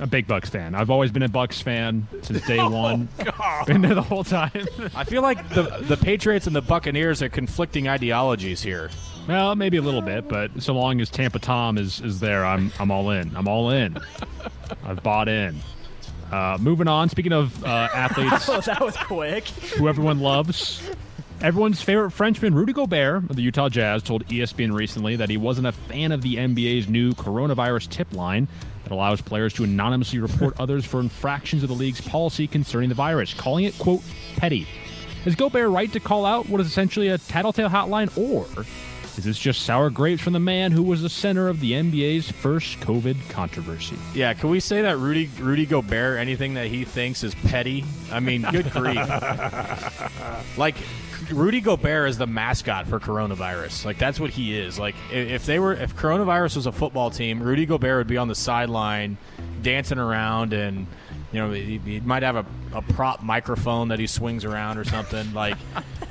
[0.00, 0.74] A big Bucks fan.
[0.74, 3.08] I've always been a Bucks fan since day one.
[3.22, 3.66] God.
[3.66, 4.50] Been there the whole time.
[4.94, 8.90] I feel like the the Patriots and the Buccaneers are conflicting ideologies here.
[9.28, 12.72] well, maybe a little bit, but so long as Tampa Tom is is there, I'm
[12.80, 13.36] I'm all in.
[13.36, 13.98] I'm all in.
[14.84, 15.56] I've bought in.
[16.32, 17.08] Uh, moving on.
[17.10, 18.48] Speaking of uh, athletes.
[18.48, 19.48] Oh, that was quick.
[19.48, 20.82] who everyone loves.
[21.42, 25.66] Everyone's favorite Frenchman, Rudy Gobert of the Utah Jazz, told ESPN recently that he wasn't
[25.66, 28.46] a fan of the NBA's new coronavirus tip line
[28.90, 32.94] that allows players to anonymously report others for infractions of the league's policy concerning the
[32.94, 34.02] virus, calling it, quote,
[34.36, 34.66] petty.
[35.24, 38.64] Is Gobert right to call out what is essentially a tattletale hotline, or
[39.16, 42.30] is this just sour grapes from the man who was the center of the NBA's
[42.30, 43.96] first COVID controversy?
[44.14, 47.84] Yeah, can we say that Rudy Rudy Gobert anything that he thinks is petty?
[48.10, 48.96] I mean, good grief.
[50.56, 50.76] like
[51.32, 53.84] Rudy Gobert is the mascot for coronavirus.
[53.84, 54.78] Like that's what he is.
[54.78, 58.28] Like if they were if coronavirus was a football team, Rudy Gobert would be on
[58.28, 59.16] the sideline
[59.62, 60.86] dancing around and
[61.32, 64.84] you know he, he might have a, a prop microphone that he swings around or
[64.84, 65.56] something like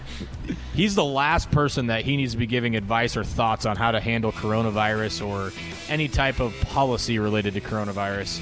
[0.73, 3.91] he's the last person that he needs to be giving advice or thoughts on how
[3.91, 5.51] to handle coronavirus or
[5.89, 8.39] any type of policy related to coronavirus.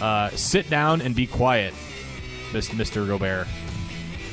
[0.00, 1.72] Uh, sit down and be quiet,
[2.52, 3.06] Mr.
[3.06, 3.46] Gobert.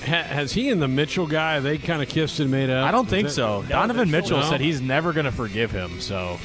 [0.02, 2.88] Ha- has he and the Mitchell guy they kind of kissed and made up?
[2.88, 3.64] I don't think that- so.
[3.70, 4.50] Donovan Mitchell No?
[4.50, 6.00] said he's never going to forgive him.
[6.02, 6.40] So,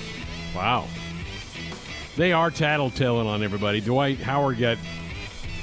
[0.55, 0.85] Wow.
[2.17, 3.81] They are tattletaling on everybody.
[3.83, 4.79] Dwight Howard got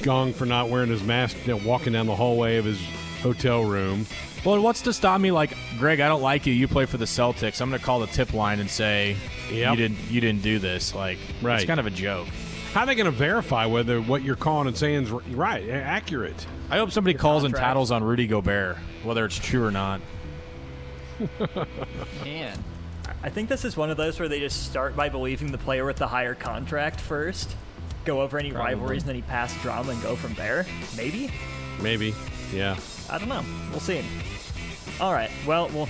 [0.03, 2.79] gong for not wearing his mask, you know, walking down the hallway of his
[3.23, 4.05] hotel room.
[4.45, 5.31] well, what's to stop me?
[5.31, 6.53] Like, Greg, I don't like you.
[6.53, 7.59] You play for the Celtics.
[7.61, 9.15] I'm going to call the tip line and say
[9.51, 9.71] Yep.
[9.71, 10.93] you didn't you didn't do this.
[10.93, 11.55] Like, Right.
[11.55, 12.27] it's kind of a joke.
[12.73, 16.47] How are they going to verify whether what you're calling and saying is right, accurate?
[16.71, 20.01] I hope somebody calls and tattles on Rudy Gobert, whether it's true or not.
[22.25, 22.57] Man.
[23.21, 25.85] I think this is one of those where they just start by believing the player
[25.85, 27.55] with the higher contract first,
[28.05, 28.73] go over any Probably.
[28.73, 30.65] rivalries, and then he pass drama and go from there.
[30.97, 31.31] Maybe.
[31.79, 32.15] Maybe.
[32.51, 32.75] Yeah.
[33.07, 33.45] I don't know.
[33.69, 34.03] We'll see.
[34.99, 35.29] All right.
[35.45, 35.89] Well, we'll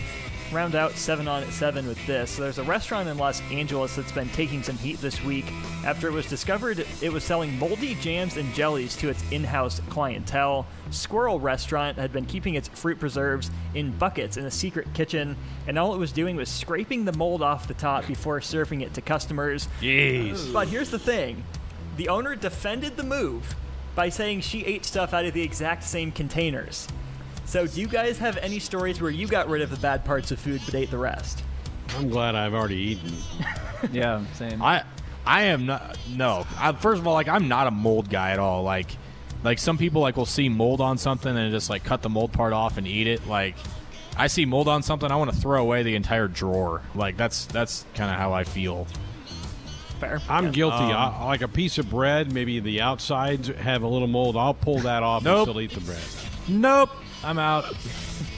[0.53, 2.31] round out seven on seven with this.
[2.31, 5.45] So there's a restaurant in Los Angeles that's been taking some heat this week
[5.85, 10.65] after it was discovered it was selling moldy jams and jellies to its in-house clientele.
[10.89, 15.35] Sqirl Restaurant had been keeping its fruit preserves in buckets in a secret kitchen,
[15.67, 18.93] and all it was doing was scraping the mold off the top before serving it
[18.93, 19.67] to customers.
[19.81, 20.53] Jeez.
[20.53, 21.43] But here's the thing
[21.97, 23.55] the owner defended the move
[23.95, 26.87] by saying she ate stuff out of the exact same containers.
[27.45, 30.31] So, do you guys have any stories where you got rid of the bad parts
[30.31, 31.43] of food but ate the rest?
[31.97, 33.13] I'm glad I've already eaten.
[33.91, 34.61] Yeah, same.
[34.61, 34.83] I
[35.25, 35.97] I am not.
[36.09, 38.63] No, I, first of all, like I'm not a mold guy at all.
[38.63, 38.89] Like,
[39.43, 42.31] like some people like will see mold on something and just like cut the mold
[42.31, 43.27] part off and eat it.
[43.27, 43.55] Like,
[44.15, 46.81] I see mold on something, I want to throw away the entire drawer.
[46.95, 48.87] Like that's that's kind of how I feel.
[49.99, 50.21] Fair.
[50.29, 50.77] I'm guilty.
[50.77, 54.37] Um, I, like a piece of bread, maybe the outsides have a little mold.
[54.37, 55.49] I'll pull that off Nope.
[55.49, 56.03] and still eat the bread.
[56.47, 56.89] Nope,
[57.23, 57.65] I'm out.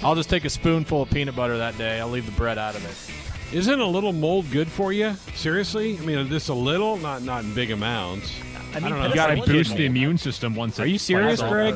[0.04, 2.00] I'll just take a spoonful of peanut butter that day.
[2.00, 3.56] I'll leave the bread out of it.
[3.56, 5.14] Isn't a little mold good for you?
[5.36, 5.98] Seriously?
[5.98, 8.32] I mean, just a little, not not in big amounts.
[8.74, 9.08] I mean, don't know.
[9.08, 10.80] You got to boost the immune system once.
[10.80, 11.76] Are you serious, Greg?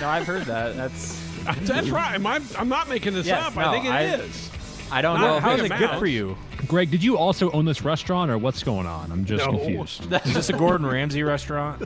[0.00, 0.76] No, I've heard that.
[0.76, 1.20] That's
[1.62, 2.14] That's right.
[2.14, 3.56] Am I, I'm not making this Yes, up.
[3.56, 4.50] no, I think it I- is.
[4.90, 5.40] I don't Not know.
[5.40, 6.36] How is it good for you?
[6.68, 9.10] Greg, did you also own this restaurant, or what's going on?
[9.12, 9.50] I'm just No.
[9.58, 10.10] confused.
[10.26, 11.82] Is this a Gordon Ramsay restaurant?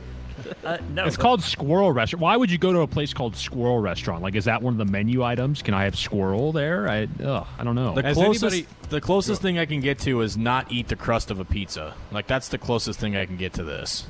[0.65, 2.21] Uh, no, It's but- called Sqirl Restaurant.
[2.23, 4.23] Why would you go to a place called Sqirl Restaurant?
[4.23, 5.63] Like, is that one of the menu items?
[5.63, 6.89] Can I have squirrel there?
[6.89, 7.95] I, ugh, I don't know.
[7.95, 10.97] The Has closest, anybody- the closest thing I can get to is not eat the
[10.97, 11.95] crust of a pizza.
[12.13, 14.07] Like that's the closest thing I can get to this.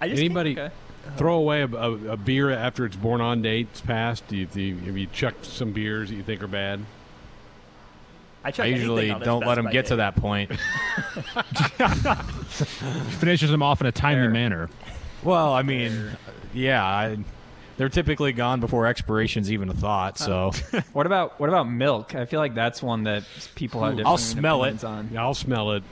[0.00, 0.66] I just Anybody Think,
[1.06, 1.16] okay.
[1.16, 4.28] throw away a, a, a beer after its born on date's passed?
[4.28, 6.80] Do you, do you, have you chucked some beers that you think are bad?
[8.46, 10.52] I, check I usually anything on this don't let them Buy get to that point.
[13.18, 14.30] Finishes them off in a timely Fair.
[14.30, 14.70] manner.
[15.24, 16.16] well, I mean,
[16.54, 17.18] yeah, I,
[17.76, 20.16] they're typically gone before expiration's even a thought.
[20.18, 20.52] So
[20.92, 22.14] What about what about milk?
[22.14, 23.24] I feel like that's one that
[23.56, 24.84] people have different I'll smell it.
[24.84, 25.10] on.
[25.12, 25.82] Yeah, I'll smell it.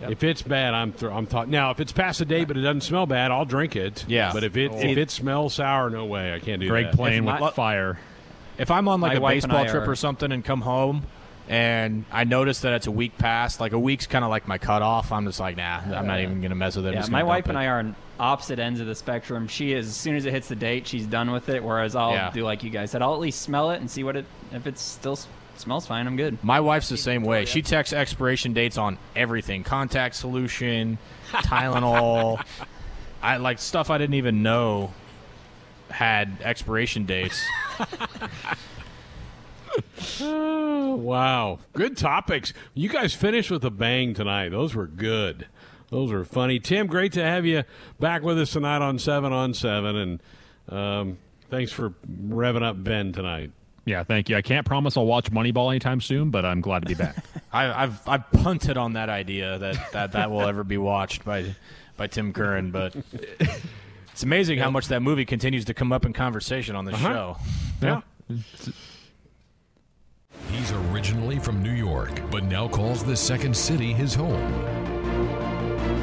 [0.00, 0.10] Yep.
[0.10, 1.48] If it's bad, I'm th- I'm thought.
[1.48, 4.04] Now, if it's past the date but it doesn't smell bad, I'll drink it.
[4.08, 4.32] Yeah.
[4.32, 4.78] But if it oh.
[4.80, 6.96] if it smells sour, no way, I can't do Greg that.
[6.96, 8.00] playing If with my- fire.
[8.58, 11.06] if I'm on like My a baseball trip are- or something and come home
[11.48, 14.58] and I notice that it's a week past, like a week's kind of like my
[14.58, 15.12] cutoff.
[15.12, 16.94] I'm just like, nah, I'm not even gonna mess with it.
[16.94, 17.60] Yeah, my wife and it.
[17.60, 19.48] I are on opposite ends of the spectrum.
[19.48, 21.62] She is as soon as it hits the date, she's done with it.
[21.64, 22.30] Whereas I'll Yeah.
[22.30, 23.02] do like you guys said.
[23.02, 24.24] I'll at least smell it and see what it.
[24.52, 25.18] If it still
[25.56, 26.42] smells fine, I'm good.
[26.44, 27.44] My wife's the same way.
[27.44, 30.98] She texts expiration dates on everything: contact solution,
[31.32, 32.42] Tylenol.
[33.22, 34.92] I like stuff I didn't even know
[35.90, 37.40] had expiration dates.
[40.20, 41.58] Oh, wow.
[41.72, 42.52] Good topics.
[42.74, 44.50] You guys finished with a bang tonight.
[44.50, 45.46] Those were good.
[45.90, 46.58] Those were funny.
[46.58, 47.64] Tim, great to have you
[48.00, 49.96] back with us tonight on 7 on 7.
[49.96, 50.22] And
[50.68, 51.18] um,
[51.50, 51.90] thanks for
[52.28, 53.50] revving up Ben tonight.
[53.84, 54.36] Yeah, thank you.
[54.36, 57.16] I can't promise I'll watch Moneyball anytime soon, but I'm glad to be back.
[57.52, 61.56] I, I've I've punted on that idea that, that that will ever be watched by
[61.96, 62.94] by Tim Curran, but
[64.12, 67.08] it's amazing how much that movie continues to come up in conversation on the Uh-huh.
[67.12, 67.36] show.
[67.82, 68.36] yeah.
[70.50, 74.52] He's originally from New York, but now calls the second city his home.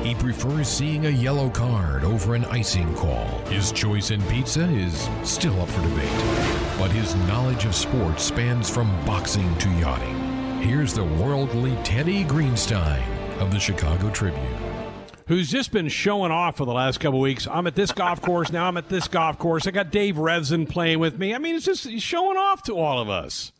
[0.04, 3.28] He prefers seeing a yellow card over an icing call.
[3.48, 8.70] His choice in pizza is still up for debate, but his knowledge of sports spans
[8.70, 10.16] from boxing to yachting.
[10.62, 13.04] Here's the worldly Teddy Greenstein
[13.40, 14.58] of the Chicago Tribune.
[15.28, 17.48] Who's just been showing off for the last couple weeks.
[17.48, 18.52] I'm at this golf course.
[18.52, 19.68] Now I'm at this golf course.
[19.68, 21.36] I got Dave Revson playing with me.
[21.36, 23.52] I mean, it's just showing off to all of us.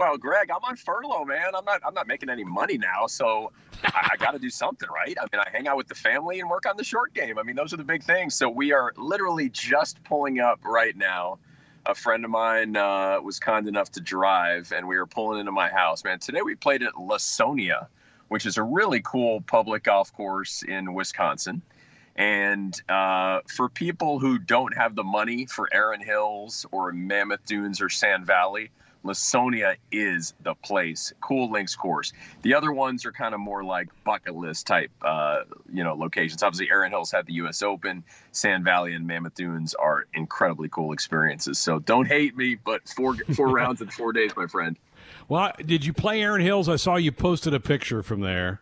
[0.00, 1.54] Well, Greg, I'm on furlough, man.
[1.54, 1.82] I'm not.
[1.86, 3.52] I'm not making any money now, so
[3.84, 5.14] I, I got to do something, right?
[5.20, 7.38] I mean, I hang out with the family and work on the short game.
[7.38, 8.34] I mean, those are the big things.
[8.34, 11.38] So we are literally just pulling up right now.
[11.84, 15.52] A friend of mine uh, was kind enough to drive, and we were pulling into
[15.52, 16.02] my house.
[16.02, 17.86] Man, today we played at Lawsonia,
[18.28, 21.60] which is a really cool public golf course in Wisconsin.
[22.16, 27.82] And uh, for people who don't have the money for Erin Hills or Mammoth Dunes
[27.82, 28.70] or Sand Valley,
[29.04, 31.12] Lawsonia is the place.
[31.20, 32.12] Cool links course.
[32.42, 35.40] The other ones are kind of more like bucket list type, uh,
[35.72, 36.42] you know, locations.
[36.42, 37.62] Obviously, Erin Hills had the U.S.
[37.62, 38.04] Open.
[38.32, 41.58] Sand Valley and Mammoth Dunes are incredibly cool experiences.
[41.58, 44.76] So don't hate me, but four four rounds in four days, my friend.
[45.28, 46.68] Well, did you play Erin Hills?
[46.68, 48.60] I saw you posted a picture from there.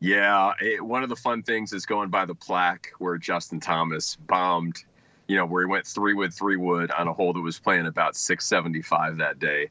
[0.00, 4.16] Yeah, it, one of the fun things is going by the plaque where Justin Thomas
[4.16, 4.82] bombed,
[5.32, 7.86] you know, where he went three wood, three wood on a hole that was playing
[7.86, 9.70] about 675 that day.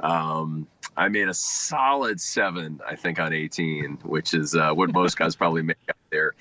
[0.00, 5.18] Um, I made a solid seven, I think, on 18, which is uh, what most
[5.18, 6.32] guys probably make out there.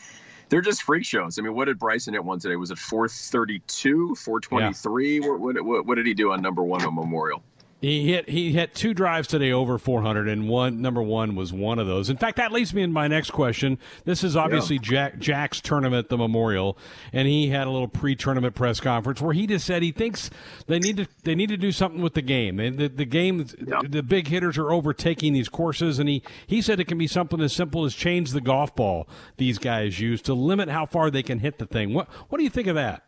[0.47, 1.38] They're just freak shows.
[1.38, 2.55] I mean, what did Bryson hit one today?
[2.55, 5.19] Was it 432, 423?
[5.19, 7.43] What, what, what, what did he do on number one on Memorial?
[7.82, 11.79] He hit he hit two drives today over 400, and one number one was one
[11.79, 12.11] of those.
[12.11, 13.79] In fact, that leads me in my next question.
[14.05, 16.77] This is obviously Jack Jack's tournament, the Memorial,
[17.11, 20.29] and he had a little pre-tournament press conference where he just said he thinks
[20.67, 22.57] they need to they need to do something with the game.
[22.57, 23.47] They, the the game,
[23.89, 27.41] the big hitters are overtaking these courses, and he he said it can be something
[27.41, 31.23] as simple as change the golf ball these guys use to limit how far they
[31.23, 31.95] can hit the thing.
[31.95, 33.05] What what do you think of that?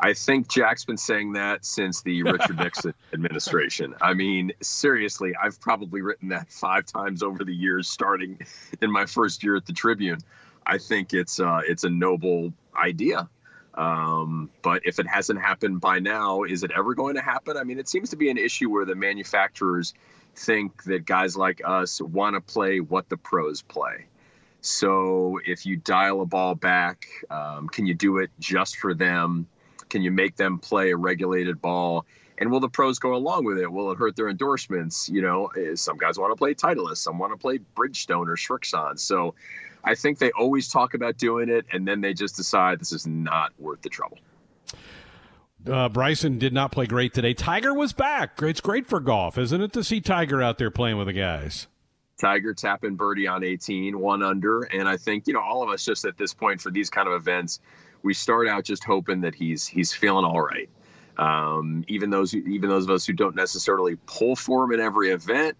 [0.00, 3.94] I think Jack's been saying that since the Richard Nixon administration.
[4.00, 8.38] I mean, seriously, I've probably written that five times over the years, starting
[8.80, 10.18] in my first year at the Tribune.
[10.66, 13.28] I think it's uh, it's a noble idea.
[13.74, 17.56] Um, but if it hasn't happened by now, is it ever going to happen?
[17.56, 19.94] I mean, it seems to be an issue where the manufacturers
[20.34, 24.06] think that guys like us want to play what the pros play.
[24.60, 29.46] So if you dial a ball back, um, can you do it just for them?
[29.88, 32.06] Can you make them play a regulated ball?
[32.38, 33.70] And will the pros go along with it?
[33.70, 35.08] Will it hurt their endorsements?
[35.08, 38.36] You know, eh, some guys want to play Titleist, some want to play Bridgestone or
[38.36, 38.98] Srixon.
[38.98, 39.34] So
[39.84, 43.06] I think they always talk about doing it, and then they just decide this is
[43.06, 44.18] not worth the trouble.
[45.66, 47.34] Uh, Bryson did not play great today.
[47.34, 48.40] Tiger was back.
[48.42, 51.66] It's great for golf, isn't it, to see Tiger out there playing with the guys?
[52.18, 54.62] Tiger tapping birdie on 18, one under.
[54.62, 57.08] And I think, you know, all of us just at this point for these kind
[57.08, 57.60] of events,
[58.02, 60.68] we start out just hoping that he's he's feeling all right.
[61.16, 65.10] Um, even those even those of us who don't necessarily pull for him in every
[65.10, 65.56] event,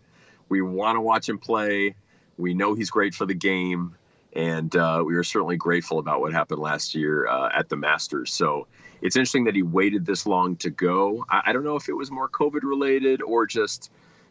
[0.49, 1.95] we want to watch him play.
[2.36, 3.97] We know he's great for the game,
[4.32, 8.32] and uh, we are certainly grateful about what happened last year uh, at the Masters.
[8.32, 8.68] So
[9.03, 11.24] it's interesting that he waited this long to go.
[11.28, 13.91] I, I don't know if it was more COVID related or just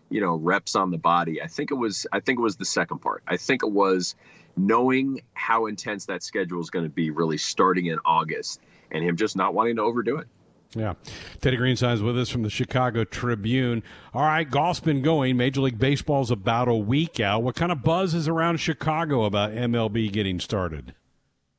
[0.10, 1.42] you know reps on the body.
[1.42, 2.08] I think it was.
[2.14, 3.24] I think it was the second part.
[3.28, 4.16] I think it was
[4.58, 9.16] knowing how intense that schedule is going to be, really starting in August, and him
[9.16, 10.28] just not wanting to overdo it.
[10.76, 10.94] Yeah.
[11.42, 13.84] Teddy Greenstein's with us from the Chicago Tribune.
[14.14, 15.38] All right, golf's been going.
[15.38, 17.44] Major League Baseball's about a week out.
[17.44, 20.94] What kind of buzz is around Chicago about MLB getting started?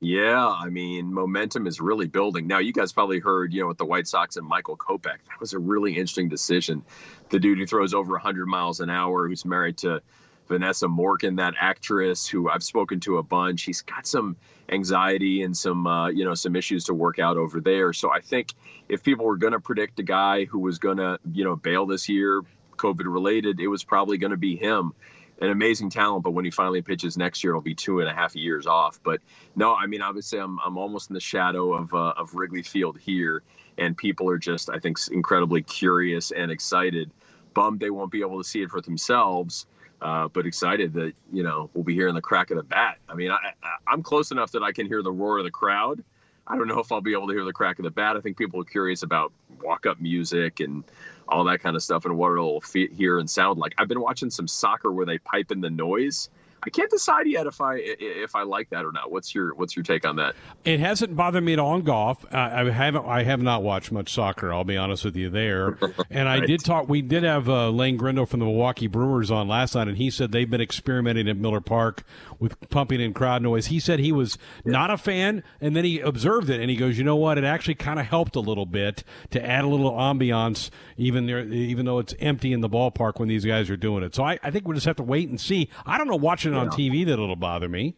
[0.01, 2.46] Yeah, I mean, momentum is really building.
[2.46, 5.40] Now, you guys probably heard, you know, with the White Sox and Michael Kopech, that
[5.40, 6.84] was a really interesting decision.
[7.30, 10.01] The dude who throws over 100 miles an hour, who's married to
[10.49, 13.62] Vanessa Morgan, that actress who I've spoken to a bunch.
[13.62, 14.36] He's got some
[14.70, 17.92] anxiety and some uh, you know some issues to work out over there.
[17.92, 18.55] So I think
[18.88, 21.86] if people were going to predict a guy who was going to you know bail
[21.86, 22.42] this year,
[22.76, 24.92] COVID related, it was probably going to be him.
[25.40, 28.12] An amazing talent, but when he finally pitches next year, it'll be two and a
[28.12, 28.99] half years off.
[29.05, 29.20] But
[29.55, 32.99] no, I mean, obviously, I'm I'm almost in the shadow of uh, of Wrigley Field
[32.99, 33.44] here,
[33.76, 37.12] and people are just, I think, incredibly curious and excited.
[37.55, 39.66] Bummed they won't be able to see it for themselves
[40.01, 42.99] uh, but excited that you know we'll be hearing the crack of the bat.
[43.09, 43.38] I mean, I,
[43.86, 46.03] I'm close enough that I can hear the roar of the crowd.
[46.46, 48.16] I don't know if I'll be able to hear the crack of the bat.
[48.16, 49.32] I think people are curious about
[49.62, 50.82] walk-up music and
[51.28, 53.74] all that kind of stuff and what it'll hear and sound like.
[53.76, 56.30] I've been watching some soccer where they pipe in the noise
[56.63, 59.11] I can't decide yet if I if I like that or not.
[59.11, 60.35] What's your What's your take on that?
[60.65, 62.25] It hasn't bothered me at all in golf.
[62.33, 63.07] I, I haven't.
[63.07, 64.53] I have not watched much soccer.
[64.53, 65.79] I'll be honest with you there.
[66.11, 66.89] And I did talk.
[66.89, 70.11] We did have uh, Lane Grindle from the Milwaukee Brewers on last night, and he
[70.11, 72.03] said they've been experimenting at Miller Park
[72.39, 73.66] with pumping in crowd noise.
[73.66, 76.99] He said he was not a fan, and then he observed it, and he goes,
[76.99, 77.39] "You know what?
[77.39, 81.41] It actually kind of helped a little bit to add a little ambiance, even there,
[81.41, 84.39] even though it's empty in the ballpark when these guys are doing it." So I,
[84.43, 85.68] I think we'll just have to wait and see.
[85.86, 87.97] I don't know watching it on TV that it'll bother me.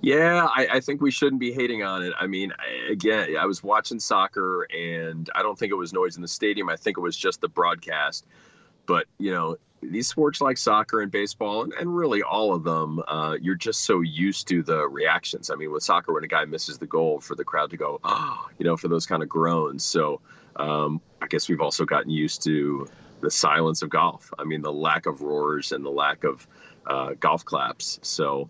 [0.00, 2.12] Yeah, I, I, think we shouldn't be hating on it.
[2.18, 6.14] I mean, I, again, I was watching soccer, and I don't think it was noise
[6.16, 6.68] in the stadium.
[6.68, 8.26] I think it was just the broadcast.
[8.86, 13.02] But you know, these sports like soccer and baseball, and, and really all of them,
[13.06, 15.50] uh, you're just so used to the reactions.
[15.50, 18.00] I mean, with soccer, when a guy misses the goal, for the crowd to go,
[18.04, 19.84] oh, you know, for those kind of groans.
[19.84, 20.20] So
[20.56, 22.88] um, I guess we've also gotten used to
[23.20, 24.32] the silence of golf.
[24.38, 26.46] I mean, the lack of roars and the lack of
[26.86, 27.98] uh, golf claps.
[28.02, 28.48] So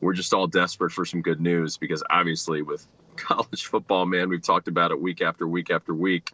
[0.00, 4.42] we're just all desperate for some good news because obviously with college football, man, we've
[4.42, 6.32] talked about it week after week after week.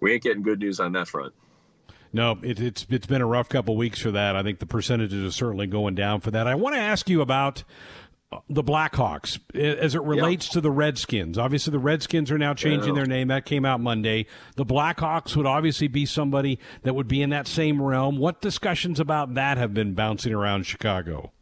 [0.00, 1.32] We ain't getting good news on that front.
[2.14, 4.36] No, it, it's it's been a rough couple weeks for that.
[4.36, 6.46] I think the percentages are certainly going down for that.
[6.46, 7.64] I want to ask you about
[8.48, 11.38] the Blackhawks as it relates to the Redskins.
[11.38, 13.00] Obviously, the Redskins are now changing yeah.
[13.00, 13.28] their name.
[13.28, 14.26] That came out Monday.
[14.54, 18.18] The Blackhawks would obviously be somebody that would be in that same realm.
[18.18, 21.32] What discussions about that have been bouncing around Chicago?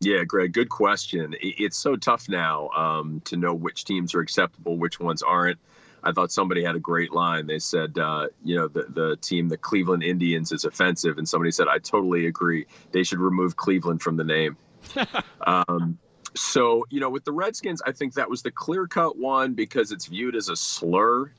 [0.00, 1.34] Yeah, Greg, good question.
[1.40, 5.58] It's so tough now um, to know which teams are acceptable, which ones aren't.
[6.04, 7.46] I thought somebody had a great line.
[7.46, 11.18] They said, uh, you know, the, the team, the Cleveland Indians, is offensive.
[11.18, 12.66] And somebody said, I totally agree.
[12.90, 14.56] They should remove Cleveland from the name.
[15.46, 15.98] um,
[16.34, 19.92] so, you know, with the Redskins, I think that was the clear cut one because
[19.92, 21.30] it's viewed as a slur.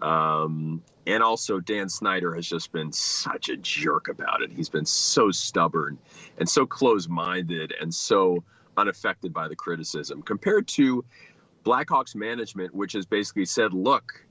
[0.00, 4.50] Um, and also, Dan Snyder has just been such a jerk about it.
[4.50, 5.98] He's been so stubborn
[6.38, 8.42] and so close minded and so
[8.76, 11.04] unaffected by the criticism compared to
[11.66, 14.24] Blackhawks management, which has basically said, look,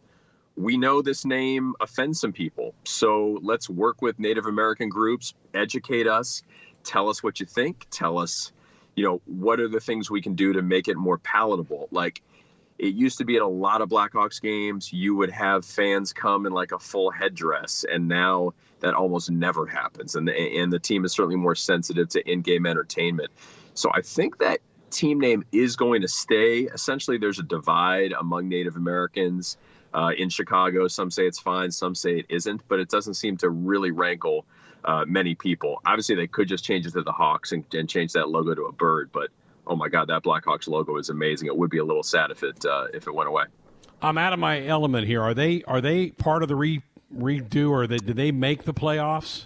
[0.55, 2.73] we know this name offends some people.
[2.85, 6.43] So let's work with Native American groups, educate us,
[6.83, 8.53] tell us what you think, tell us
[8.95, 11.87] you know, what are the things we can do to make it more palatable?
[11.91, 12.21] Like,
[12.77, 16.45] it used to be at a lot of Blackhawks games, you would have fans come
[16.45, 20.15] in like a full headdress, and now that almost never happens.
[20.15, 23.31] And the, and the team is certainly more sensitive to in-game entertainment.
[23.75, 24.59] So I think that
[24.89, 26.61] team name is going to stay.
[26.61, 29.57] Essentially, there's a divide among Native Americans
[29.93, 30.87] uh, in Chicago.
[30.87, 34.45] Some say it's fine, some say it isn't, but it doesn't seem to really rankle
[34.83, 35.81] uh, many people.
[35.85, 38.65] Obviously, they could just change it to the Hawks and, and change that logo to
[38.65, 39.29] a bird, but
[39.67, 41.47] oh my God, that Blackhawks logo is amazing.
[41.47, 43.45] It would be a little sad if it uh, if it went away.
[44.01, 45.21] I'm out of my element here.
[45.21, 46.81] Are they are they part of the re,
[47.15, 49.45] redo or they, did they make the playoffs?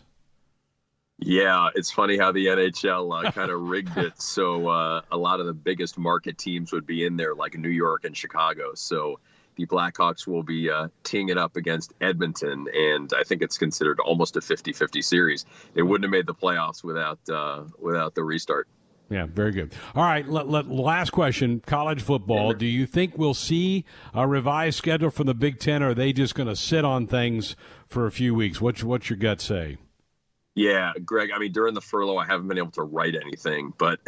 [1.21, 5.41] Yeah, it's funny how the NHL uh, kind of rigged it so uh, a lot
[5.41, 8.73] of the biggest market teams would be in there, like New York and Chicago.
[8.73, 9.19] So
[9.57, 13.99] the Blackhawks will be uh, teeing it up against Edmonton, and I think it's considered
[13.99, 15.45] almost a 50-50 series.
[15.73, 18.69] They wouldn't have made the playoffs without uh, without the restart.
[19.09, 19.73] Yeah, very good.
[19.95, 22.53] All right, let, let, last question: college football.
[22.53, 26.13] Do you think we'll see a revised schedule from the Big Ten, or are they
[26.13, 27.57] just going to sit on things
[27.87, 28.61] for a few weeks?
[28.61, 29.77] What's what's your gut say?
[30.59, 31.29] Yeah, Greg.
[31.33, 34.01] I mean, during the furlough, I haven't been able to write anything, but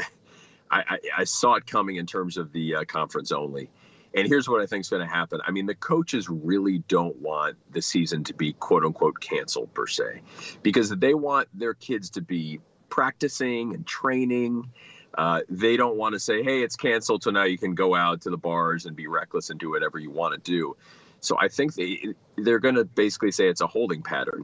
[0.69, 3.69] I, I, I saw it coming in terms of the uh, conference only.
[4.13, 5.39] And here's what I think is going to happen.
[5.47, 9.87] I mean, the coaches really don't want the season to be quote unquote canceled per
[9.87, 10.23] se,
[10.61, 14.69] because they want their kids to be practicing and training.
[15.17, 18.19] Uh, they don't want to say, hey, it's canceled, so now you can go out
[18.23, 20.75] to the bars and be reckless and do whatever you want to do.
[21.21, 24.43] So I think they they're going to basically say it's a holding pattern.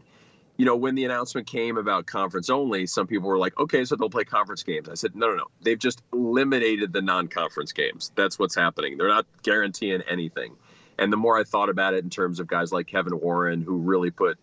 [0.58, 3.96] You know, when the announcement came about conference only, some people were like, okay, so
[3.96, 4.90] they'll play conference games.
[4.90, 5.46] I said, no, no, no.
[5.62, 8.12] They've just eliminated the non conference games.
[8.16, 8.98] That's what's happening.
[8.98, 10.56] They're not guaranteeing anything.
[10.98, 13.78] And the more I thought about it in terms of guys like Kevin Warren, who
[13.78, 14.40] really put,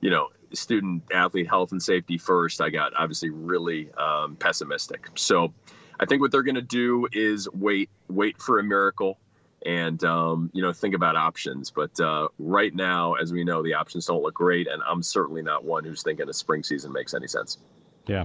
[0.00, 5.08] you know, student athlete health and safety first, I got obviously really um, pessimistic.
[5.14, 5.52] So
[6.00, 9.18] I think what they're going to do is wait, wait for a miracle
[9.64, 11.70] and um, you know think about options.
[11.70, 15.42] But uh, right now, as we know, the options don't look great, and I'm certainly
[15.42, 17.58] not one who's thinking a spring season makes any sense.
[18.06, 18.24] Yeah.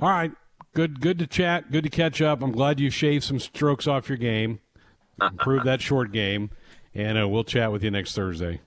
[0.00, 0.32] All right.
[0.74, 1.00] Good.
[1.00, 1.70] Good to chat.
[1.70, 2.42] Good to catch up.
[2.42, 4.60] I'm glad you shaved some strokes off your game.
[5.20, 6.50] Improve that short game,
[6.94, 8.60] and uh, we'll chat with you next Thursday.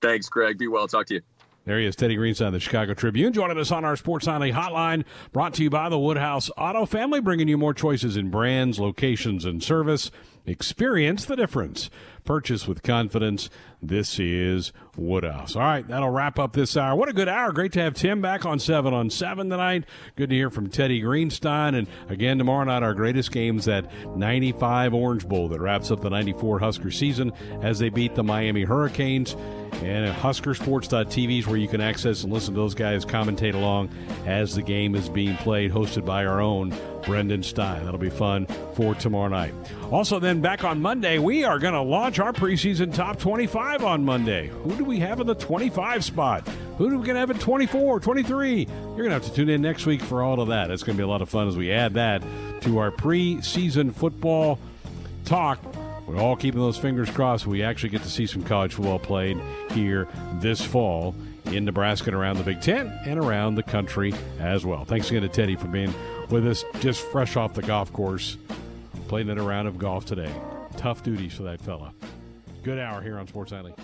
[0.00, 0.58] Thanks, Greg.
[0.58, 0.86] Be well.
[0.86, 1.20] Talk to you.
[1.68, 5.04] There he is, Teddy Greenstein, the Chicago Tribune, joining us on our Sports Nightly Hotline,
[5.34, 9.44] brought to you by the Woodhouse Auto Family, bringing you more choices in brands, locations,
[9.44, 10.10] and service.
[10.46, 11.90] Experience the difference.
[12.28, 13.48] Purchase with confidence.
[13.80, 15.56] This is Woodhouse.
[15.56, 16.94] All right, that'll wrap up this hour.
[16.94, 17.52] What a good hour.
[17.52, 19.84] Great to have Tim back on 7 on 7 tonight.
[20.14, 21.74] Good to hear from Teddy Greenstein.
[21.74, 26.10] And again, tomorrow night, our greatest games, that 95 Orange Bowl that wraps up the
[26.10, 29.34] 94 Husker season as they beat the Miami Hurricanes.
[29.82, 33.88] And HuskerSports.tv is where you can access and listen to those guys commentate along
[34.26, 36.72] as the game is being played, hosted by our own
[37.02, 37.84] Brendan Stein.
[37.84, 39.54] That'll be fun for tomorrow night.
[39.90, 44.04] Also, then back on Monday, we are going to launch our preseason top 25 on
[44.04, 44.48] Monday.
[44.48, 46.46] Who do we have in the 25 spot?
[46.78, 48.66] Who do we going to have at 24, 23?
[48.66, 50.70] You're going to have to tune in next week for all of that.
[50.70, 52.22] It's going to be a lot of fun as we add that
[52.62, 54.58] to our preseason football
[55.24, 55.58] talk.
[56.06, 57.46] We're all keeping those fingers crossed.
[57.46, 59.38] We actually get to see some college football played
[59.72, 61.14] here this fall
[61.46, 64.84] in Nebraska and around the Big Ten and around the country as well.
[64.84, 65.92] Thanks again to Teddy for being
[66.30, 68.36] with us just fresh off the golf course,
[69.08, 70.32] playing in a round of golf today.
[70.76, 71.92] Tough duties for that fella.
[72.62, 73.74] Good hour here on Sports Nightly.